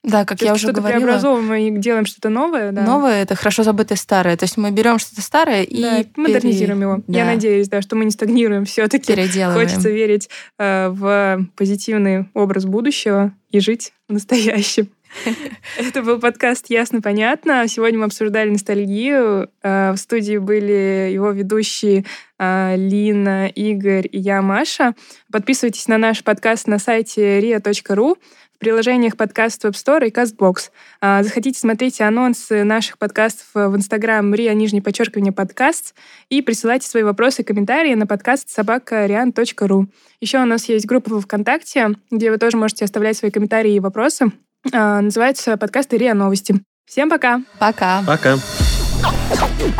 да, 0.02 0.24
как 0.24 0.42
я 0.42 0.52
уже 0.52 0.64
что-то 0.64 0.80
говорила, 0.80 1.00
преобразовываем 1.00 1.76
и 1.76 1.78
делаем 1.78 2.06
что-то 2.06 2.28
новое. 2.28 2.72
Да. 2.72 2.82
новое— 2.82 3.22
это 3.24 3.34
хорошо 3.36 3.62
забытое 3.62 3.96
старое. 3.96 4.36
То 4.36 4.44
есть 4.44 4.56
мы 4.56 4.70
берем 4.72 4.98
что-то 4.98 5.22
старое 5.22 5.62
и 5.62 5.80
Да, 5.80 6.04
модернизируем 6.16 6.78
пере- 6.78 6.90
его. 6.90 7.02
Я 7.06 7.24
да, 7.24 7.30
надеюсь, 7.32 7.68
да, 7.68 7.80
что 7.82 7.94
мы 7.94 8.04
не 8.04 8.10
стагнируем 8.10 8.64
все-таки. 8.64 9.12
переделываем. 9.14 9.68
Хочется 9.68 9.90
верить 9.90 10.28
э, 10.58 10.88
в 10.88 11.46
позитивный 11.56 12.28
образ 12.34 12.64
будущего 12.64 13.32
и 13.50 13.60
жить 13.60 13.92
в 14.08 14.12
настоящем. 14.14 14.88
Это 15.78 16.02
был 16.02 16.18
подкаст 16.18 16.66
«Ясно, 16.68 17.00
понятно». 17.00 17.66
Сегодня 17.68 17.98
мы 17.98 18.06
обсуждали 18.06 18.50
ностальгию. 18.50 19.50
Э, 19.62 19.92
В 19.92 19.96
студии 19.96 20.38
были 20.38 21.10
его 21.12 21.30
ведущие 21.30 22.04
э, 22.38 22.76
Лина, 22.76 23.48
Игорь 23.48 24.08
и 24.10 24.18
я, 24.18 24.42
Маша. 24.42 24.94
Подписывайтесь 25.30 25.88
на 25.88 25.98
наш 25.98 26.24
подкаст 26.24 26.66
на 26.66 26.78
сайте 26.78 27.40
ria.ru 27.40 28.16
в 28.54 28.58
приложениях 28.58 29.16
подкаст 29.16 29.64
Web 29.64 29.72
Store 29.72 30.06
и 30.06 30.10
CastBox. 30.10 30.70
А, 31.00 31.22
Заходите, 31.22 31.58
смотрите 31.58 32.04
анонсы 32.04 32.62
наших 32.62 32.96
подкастов 32.96 33.48
в 33.54 33.76
Инстаграм 33.76 34.32
ria, 34.32 34.54
нижнее 34.54 34.82
подчеркивание, 34.82 35.32
подкаст 35.32 35.94
и 36.30 36.42
присылайте 36.42 36.88
свои 36.88 37.02
вопросы 37.02 37.42
и 37.42 37.44
комментарии 37.44 37.94
на 37.94 38.06
подкаст 38.06 38.48
собакариан.ру. 38.50 39.88
Еще 40.20 40.38
у 40.38 40.44
нас 40.44 40.68
есть 40.68 40.86
группа 40.86 41.10
во 41.12 41.20
ВКонтакте, 41.20 41.88
где 42.10 42.30
вы 42.30 42.38
тоже 42.38 42.56
можете 42.56 42.84
оставлять 42.84 43.16
свои 43.16 43.32
комментарии 43.32 43.74
и 43.74 43.80
вопросы. 43.80 44.30
А, 44.70 45.00
Называется 45.00 45.56
подкаст 45.56 45.92
РИА 45.92 46.14
Новости. 46.14 46.62
Всем 46.86 47.10
пока! 47.10 47.40
Пока. 47.58 48.02
Пока. 48.06 48.34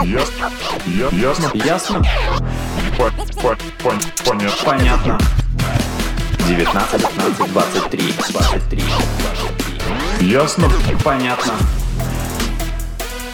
Ясно. 0.04 0.50
Ясно. 1.12 1.50
Ясно? 1.54 2.02
По- 2.98 3.10
по- 3.40 3.56
пон- 3.82 4.02
Понятно. 4.26 4.64
Понятно. 4.64 5.18
19, 6.48 7.00
19, 7.00 7.52
23, 7.52 8.14
23, 8.32 8.82
23. 10.18 10.28
Ясно. 10.28 10.68
Понятно. 11.04 11.52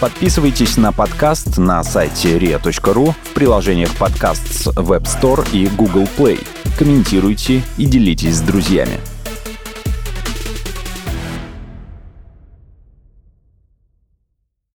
Подписывайтесь 0.00 0.76
на 0.76 0.92
подкаст 0.92 1.56
на 1.58 1.82
сайте 1.82 2.38
ria.ru 2.38 3.14
в 3.22 3.34
приложениях 3.34 3.94
подкаст 3.96 4.46
с 4.52 4.66
Web 4.68 5.04
Store 5.04 5.48
и 5.52 5.66
Google 5.68 6.08
Play. 6.18 6.46
Комментируйте 6.78 7.62
и 7.78 7.86
делитесь 7.86 8.36
с 8.36 8.40
друзьями. 8.40 9.00